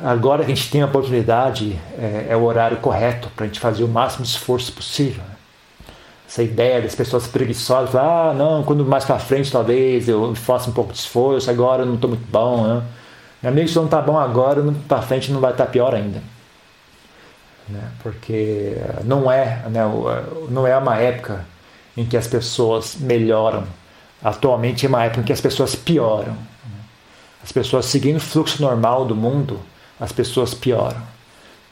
Agora 0.01 0.43
que 0.43 0.51
a 0.51 0.55
gente 0.55 0.71
tem 0.71 0.81
a 0.81 0.85
oportunidade, 0.85 1.79
é, 1.97 2.27
é 2.29 2.35
o 2.35 2.43
horário 2.43 2.77
correto 2.77 3.29
para 3.35 3.45
a 3.45 3.47
gente 3.47 3.59
fazer 3.59 3.83
o 3.83 3.87
máximo 3.87 4.25
esforço 4.25 4.71
possível. 4.73 5.23
Né? 5.23 5.35
Essa 6.27 6.41
ideia 6.41 6.81
das 6.81 6.95
pessoas 6.95 7.27
preguiçosas, 7.27 7.91
falar, 7.91 8.31
ah, 8.31 8.33
não, 8.33 8.63
quando 8.63 8.83
mais 8.83 9.05
para 9.05 9.19
frente 9.19 9.51
talvez 9.51 10.09
eu 10.09 10.33
faça 10.33 10.69
um 10.69 10.73
pouco 10.73 10.91
de 10.91 10.97
esforço, 10.97 11.49
agora 11.49 11.83
eu 11.83 11.85
não 11.85 11.95
estou 11.95 12.09
muito 12.09 12.25
bom. 12.31 12.65
Né? 12.65 12.83
Meu 13.43 13.51
amigo, 13.51 13.67
se 13.67 13.75
não 13.75 13.85
está 13.85 14.01
bom 14.01 14.17
agora, 14.17 14.63
para 14.87 15.01
frente 15.01 15.31
não 15.31 15.39
vai 15.39 15.51
estar 15.51 15.65
tá 15.65 15.71
pior 15.71 15.93
ainda 15.93 16.33
né? 17.67 17.91
porque 18.01 18.75
não 19.03 19.31
é, 19.31 19.63
né, 19.69 19.81
não 20.49 20.67
é 20.67 20.77
uma 20.77 20.97
época 20.97 21.45
em 21.95 22.05
que 22.05 22.17
as 22.17 22.27
pessoas 22.27 22.95
melhoram. 22.99 23.65
Atualmente 24.23 24.85
é 24.85 24.89
uma 24.89 25.03
época 25.03 25.21
em 25.21 25.23
que 25.23 25.33
as 25.33 25.41
pessoas 25.41 25.75
pioram. 25.75 26.33
Né? 26.33 26.79
As 27.43 27.51
pessoas 27.51 27.85
seguindo 27.85 28.17
o 28.17 28.21
fluxo 28.21 28.61
normal 28.61 29.05
do 29.05 29.15
mundo, 29.15 29.59
as 30.03 30.11
pessoas 30.11 30.53
pioram. 30.53 31.01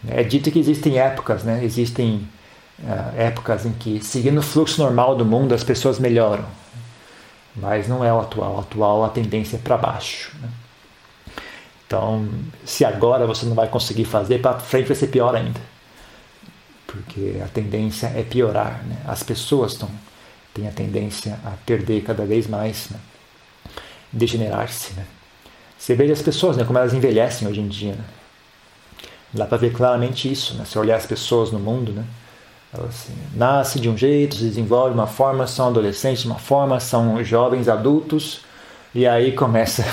É 0.07 0.23
dito 0.23 0.51
que 0.51 0.59
existem 0.59 0.97
épocas, 0.97 1.43
né? 1.43 1.63
existem 1.63 2.27
uh, 2.79 3.19
épocas 3.19 3.65
em 3.65 3.71
que, 3.73 4.03
seguindo 4.03 4.39
o 4.39 4.41
fluxo 4.41 4.81
normal 4.81 5.15
do 5.15 5.25
mundo, 5.25 5.53
as 5.53 5.63
pessoas 5.63 5.99
melhoram. 5.99 6.45
Mas 7.55 7.87
não 7.87 8.03
é 8.03 8.11
o 8.11 8.19
atual. 8.19 8.55
O 8.55 8.59
atual 8.59 9.03
a 9.03 9.09
tendência 9.09 9.57
é 9.57 9.59
para 9.59 9.77
baixo. 9.77 10.31
Né? 10.41 10.49
Então, 11.85 12.27
se 12.65 12.85
agora 12.85 13.27
você 13.27 13.45
não 13.45 13.53
vai 13.53 13.67
conseguir 13.67 14.05
fazer, 14.05 14.41
para 14.41 14.57
frente 14.59 14.87
vai 14.87 14.95
ser 14.95 15.07
pior 15.07 15.35
ainda 15.35 15.59
porque 16.91 17.41
a 17.43 17.47
tendência 17.47 18.07
é 18.07 18.23
piorar. 18.23 18.83
Né? 18.85 18.97
As 19.07 19.23
pessoas 19.23 19.79
têm 20.53 20.67
a 20.67 20.71
tendência 20.71 21.39
a 21.45 21.51
perder 21.65 22.03
cada 22.03 22.25
vez 22.25 22.47
mais, 22.47 22.89
né? 22.89 22.99
degenerar-se. 24.11 24.93
Né? 24.93 25.05
Você 25.77 25.95
veja 25.95 26.13
as 26.13 26.21
pessoas, 26.21 26.57
né, 26.57 26.65
como 26.65 26.77
elas 26.77 26.93
envelhecem 26.93 27.47
hoje 27.47 27.61
em 27.61 27.67
dia. 27.67 27.93
Né? 27.93 28.03
Dá 29.33 29.45
para 29.45 29.57
ver 29.57 29.71
claramente 29.71 30.31
isso, 30.31 30.55
né? 30.55 30.65
se 30.65 30.77
olhar 30.77 30.97
as 30.97 31.05
pessoas 31.05 31.51
no 31.51 31.59
mundo. 31.59 31.91
Né? 31.91 32.03
Elas 32.73 32.89
assim, 32.89 33.13
nascem 33.33 33.81
de 33.81 33.89
um 33.89 33.97
jeito, 33.97 34.35
se 34.35 34.43
desenvolvem 34.43 34.93
de 34.93 34.99
uma 34.99 35.07
forma, 35.07 35.47
são 35.47 35.67
adolescentes 35.67 36.23
de 36.23 36.27
uma 36.27 36.39
forma, 36.39 36.79
são 36.79 37.23
jovens 37.23 37.67
adultos, 37.67 38.41
e 38.93 39.07
aí 39.07 39.31
começa, 39.33 39.85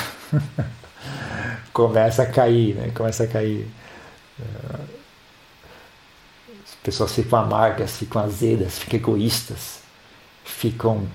começa 1.72 2.22
a 2.22 2.26
cair, 2.26 2.74
né? 2.74 2.90
começa 2.94 3.24
a 3.24 3.26
cair. 3.26 3.68
Uh, 4.38 4.98
pessoas 6.88 7.12
ficam 7.12 7.38
amargas, 7.38 7.98
ficam 7.98 8.22
azedas, 8.22 8.78
ficam 8.78 8.98
egoístas, 8.98 9.80
ficam, 10.42 11.06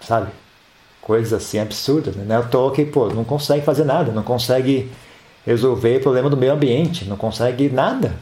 sabe, 0.00 0.32
coisas 1.00 1.32
assim 1.32 1.60
absurdas. 1.60 2.16
Né? 2.16 2.24
Não 2.26 2.36
é 2.36 2.74
que, 2.74 2.84
pô, 2.84 3.08
não 3.08 3.22
consegue 3.22 3.64
fazer 3.64 3.84
nada, 3.84 4.10
não 4.10 4.24
consegue 4.24 4.90
resolver 5.46 5.98
o 5.98 6.00
problema 6.00 6.28
do 6.28 6.36
meio 6.36 6.52
ambiente, 6.52 7.04
não 7.04 7.16
consegue 7.16 7.68
nada. 7.68 8.14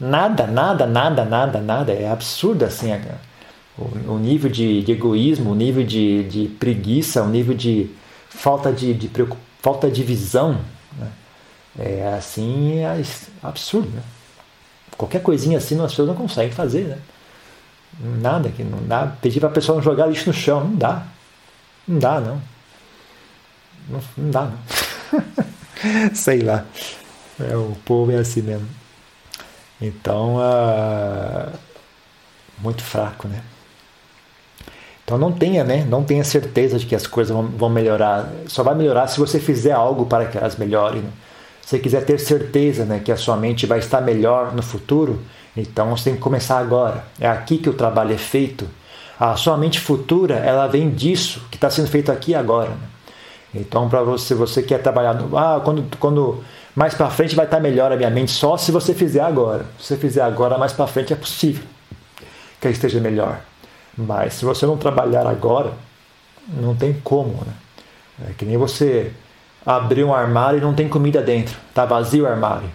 Nada, 0.00 0.46
nada, 0.46 0.86
nada, 0.86 1.24
nada, 1.24 1.60
nada. 1.60 1.92
É 1.92 2.10
absurdo 2.10 2.64
assim 2.64 2.90
o, 3.78 4.14
o 4.14 4.18
nível 4.18 4.50
de, 4.50 4.82
de, 4.82 4.92
egoísmo, 4.92 5.50
o 5.50 5.54
nível 5.54 5.84
de, 5.84 6.24
de, 6.24 6.48
preguiça, 6.48 7.22
o 7.22 7.28
nível 7.28 7.54
de 7.54 7.90
falta 8.28 8.72
de, 8.72 8.94
de 8.94 9.10
falta 9.60 9.90
de 9.90 10.02
visão. 10.02 10.58
Né? 10.98 11.08
É 11.78 12.14
assim, 12.16 12.78
é 12.78 13.02
absurdo. 13.42 13.88
Né? 13.90 14.02
Qualquer 14.96 15.22
coisinha 15.22 15.58
assim 15.58 15.80
as 15.82 15.92
pessoas 15.92 16.08
não 16.08 16.14
conseguem 16.14 16.52
fazer, 16.52 16.84
né? 16.84 16.98
Nada 18.20 18.48
que 18.48 18.64
não 18.64 18.82
dá. 18.86 19.06
Pedir 19.20 19.38
para 19.38 19.48
a 19.48 19.52
pessoa 19.52 19.76
não 19.76 19.82
jogar 19.82 20.06
lixo 20.06 20.28
no 20.28 20.32
chão, 20.32 20.64
não 20.64 20.74
dá. 20.74 21.06
Não 21.86 21.98
dá, 21.98 22.20
não. 22.20 22.40
Não, 23.88 24.00
não 24.16 24.30
dá, 24.30 24.46
não. 24.46 25.44
Sei 26.14 26.40
lá. 26.40 26.64
É, 27.40 27.56
o 27.56 27.76
povo 27.84 28.12
é 28.12 28.16
assim 28.16 28.42
mesmo. 28.42 28.68
Então, 29.80 30.36
uh, 30.36 31.52
muito 32.58 32.82
fraco, 32.82 33.28
né? 33.28 33.42
Então 35.04 35.18
não 35.18 35.32
tenha, 35.32 35.62
né? 35.64 35.84
Não 35.84 36.02
tenha 36.02 36.24
certeza 36.24 36.78
de 36.78 36.86
que 36.86 36.94
as 36.94 37.06
coisas 37.06 37.36
vão, 37.36 37.68
melhorar. 37.68 38.32
Só 38.46 38.62
vai 38.62 38.74
melhorar 38.74 39.06
se 39.06 39.18
você 39.18 39.38
fizer 39.38 39.72
algo 39.72 40.06
para 40.06 40.26
que 40.26 40.38
elas 40.38 40.56
melhorem. 40.56 41.02
Né? 41.02 41.10
você 41.60 41.78
quiser 41.78 42.04
ter 42.04 42.20
certeza 42.20 42.84
né, 42.84 43.00
que 43.02 43.10
a 43.10 43.16
sua 43.16 43.36
mente 43.36 43.64
vai 43.64 43.78
estar 43.78 44.00
melhor 44.02 44.54
no 44.54 44.62
futuro, 44.62 45.22
então 45.56 45.96
você 45.96 46.04
tem 46.04 46.14
que 46.14 46.20
começar 46.20 46.58
agora. 46.58 47.06
É 47.18 47.26
aqui 47.26 47.56
que 47.56 47.70
o 47.70 47.72
trabalho 47.72 48.12
é 48.12 48.18
feito. 48.18 48.68
A 49.18 49.34
sua 49.36 49.56
mente 49.56 49.80
futura, 49.80 50.34
ela 50.34 50.66
vem 50.66 50.90
disso 50.90 51.46
que 51.50 51.56
está 51.56 51.70
sendo 51.70 51.88
feito 51.88 52.12
aqui 52.12 52.34
agora. 52.34 52.70
Né? 52.70 52.88
Então, 53.54 53.88
para 53.88 54.02
você, 54.02 54.34
você 54.34 54.62
quer 54.62 54.82
trabalhar, 54.82 55.14
no, 55.14 55.36
ah, 55.38 55.60
quando, 55.64 55.84
quando 55.98 56.42
mais 56.74 56.94
para 56.94 57.08
frente 57.08 57.36
vai 57.36 57.44
estar 57.44 57.60
melhor 57.60 57.92
a 57.92 57.96
minha 57.96 58.10
mente, 58.10 58.32
só 58.32 58.56
se 58.56 58.72
você 58.72 58.92
fizer 58.92 59.20
agora. 59.20 59.64
Se 59.78 59.86
você 59.88 59.96
fizer 59.96 60.22
agora, 60.22 60.58
mais 60.58 60.72
para 60.72 60.86
frente 60.86 61.12
é 61.12 61.16
possível 61.16 61.64
que 62.60 62.68
esteja 62.68 63.00
melhor. 63.00 63.40
Mas 63.96 64.34
se 64.34 64.44
você 64.44 64.66
não 64.66 64.76
trabalhar 64.76 65.26
agora, 65.26 65.72
não 66.48 66.74
tem 66.74 66.94
como, 67.04 67.44
né? 67.46 67.52
É 68.28 68.32
que 68.32 68.44
nem 68.44 68.56
você 68.56 69.12
abrir 69.64 70.04
um 70.04 70.14
armário 70.14 70.58
e 70.58 70.62
não 70.62 70.74
tem 70.74 70.88
comida 70.88 71.22
dentro. 71.22 71.56
Tá 71.72 71.84
vazio 71.84 72.24
o 72.24 72.26
armário. 72.26 72.68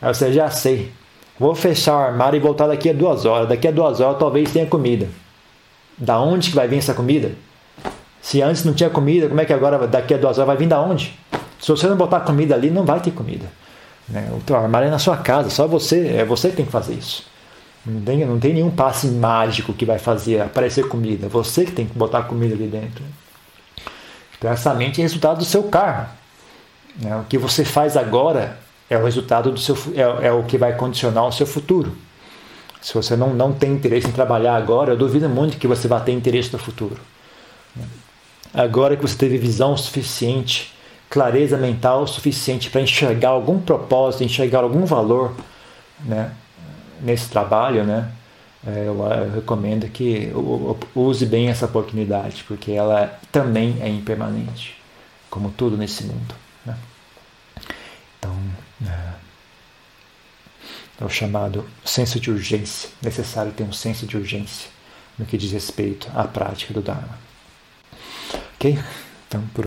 Aí 0.00 0.12
você 0.12 0.32
já 0.32 0.50
sei. 0.50 0.92
Vou 1.38 1.54
fechar 1.54 1.94
o 1.94 2.00
armário 2.00 2.36
e 2.36 2.40
voltar 2.40 2.66
daqui 2.66 2.90
a 2.90 2.92
duas 2.92 3.24
horas. 3.24 3.48
Daqui 3.48 3.68
a 3.68 3.70
duas 3.70 4.00
horas 4.00 4.18
talvez 4.18 4.52
tenha 4.52 4.66
comida. 4.66 5.08
Da 5.96 6.20
onde 6.20 6.50
que 6.50 6.56
vai 6.56 6.68
vir 6.68 6.78
essa 6.78 6.94
comida? 6.94 7.32
Se 8.28 8.42
antes 8.42 8.62
não 8.62 8.74
tinha 8.74 8.90
comida, 8.90 9.26
como 9.26 9.40
é 9.40 9.46
que 9.46 9.54
agora 9.54 9.88
daqui 9.88 10.12
a 10.12 10.18
duas 10.18 10.36
horas 10.36 10.48
vai 10.48 10.56
vir 10.58 10.68
da 10.68 10.78
onde? 10.78 11.18
Se 11.58 11.70
você 11.70 11.86
não 11.86 11.96
botar 11.96 12.20
comida 12.20 12.54
ali, 12.54 12.68
não 12.68 12.84
vai 12.84 13.00
ter 13.00 13.10
comida. 13.10 13.46
Né? 14.06 14.28
O 14.36 14.40
teu 14.40 14.54
armário 14.54 14.86
é 14.86 14.90
na 14.90 14.98
sua 14.98 15.16
casa, 15.16 15.48
só 15.48 15.66
você, 15.66 16.08
é 16.08 16.26
você 16.26 16.50
que 16.50 16.56
tem 16.56 16.66
que 16.66 16.70
fazer 16.70 16.92
isso. 16.92 17.24
Não 17.86 18.02
tem, 18.02 18.26
não 18.26 18.38
tem 18.38 18.52
nenhum 18.52 18.70
passe 18.70 19.06
mágico 19.06 19.72
que 19.72 19.86
vai 19.86 19.98
fazer 19.98 20.42
aparecer 20.42 20.88
comida. 20.88 21.24
É 21.24 21.28
você 21.30 21.64
que 21.64 21.72
tem 21.72 21.86
que 21.86 21.96
botar 21.96 22.24
comida 22.24 22.54
ali 22.54 22.66
dentro. 22.66 23.02
Então 24.36 24.50
essa 24.50 24.74
mente 24.74 25.00
é 25.00 25.04
resultado 25.04 25.38
do 25.38 25.46
seu 25.46 25.62
karma. 25.62 26.10
Né? 27.00 27.16
O 27.16 27.24
que 27.24 27.38
você 27.38 27.64
faz 27.64 27.96
agora 27.96 28.58
é 28.90 28.98
o 28.98 29.04
resultado 29.04 29.50
do 29.50 29.58
seu 29.58 29.74
é, 29.94 30.26
é, 30.26 30.32
o 30.32 30.42
que 30.42 30.58
vai 30.58 30.76
condicionar 30.76 31.24
o 31.24 31.32
seu 31.32 31.46
futuro. 31.46 31.96
Se 32.82 32.92
você 32.92 33.16
não, 33.16 33.32
não 33.32 33.54
tem 33.54 33.72
interesse 33.72 34.06
em 34.06 34.12
trabalhar 34.12 34.54
agora, 34.54 34.92
eu 34.92 34.98
duvido 34.98 35.30
muito 35.30 35.56
que 35.56 35.66
você 35.66 35.88
vá 35.88 35.98
ter 35.98 36.12
interesse 36.12 36.52
no 36.52 36.58
futuro. 36.58 37.00
Agora 38.52 38.96
que 38.96 39.02
você 39.02 39.16
teve 39.16 39.38
visão 39.38 39.76
suficiente, 39.76 40.74
clareza 41.08 41.56
mental 41.56 42.06
suficiente 42.06 42.70
para 42.70 42.80
enxergar 42.80 43.30
algum 43.30 43.60
propósito, 43.60 44.24
enxergar 44.24 44.60
algum 44.60 44.84
valor 44.84 45.34
né, 46.00 46.32
nesse 47.00 47.28
trabalho, 47.28 47.84
né, 47.84 48.10
é, 48.66 48.84
eu, 48.86 48.98
eu 49.00 49.32
recomendo 49.34 49.88
que 49.88 50.32
use 50.94 51.24
bem 51.26 51.48
essa 51.48 51.66
oportunidade, 51.66 52.44
porque 52.46 52.72
ela 52.72 53.18
também 53.30 53.76
é 53.80 53.88
impermanente, 53.88 54.76
como 55.30 55.50
tudo 55.50 55.76
nesse 55.76 56.04
mundo. 56.04 56.34
Né? 56.66 56.76
Então, 58.18 58.36
é, 58.84 59.12
é 61.00 61.04
o 61.04 61.08
chamado 61.08 61.64
senso 61.84 62.18
de 62.18 62.30
urgência. 62.30 62.90
Necessário 63.00 63.52
ter 63.52 63.62
um 63.62 63.72
senso 63.72 64.06
de 64.06 64.16
urgência 64.16 64.68
no 65.16 65.24
que 65.24 65.38
diz 65.38 65.52
respeito 65.52 66.10
à 66.14 66.24
prática 66.24 66.74
do 66.74 66.82
Dharma. 66.82 67.27
Ok? 68.58 68.76
Então, 69.28 69.40
por 69.42 69.54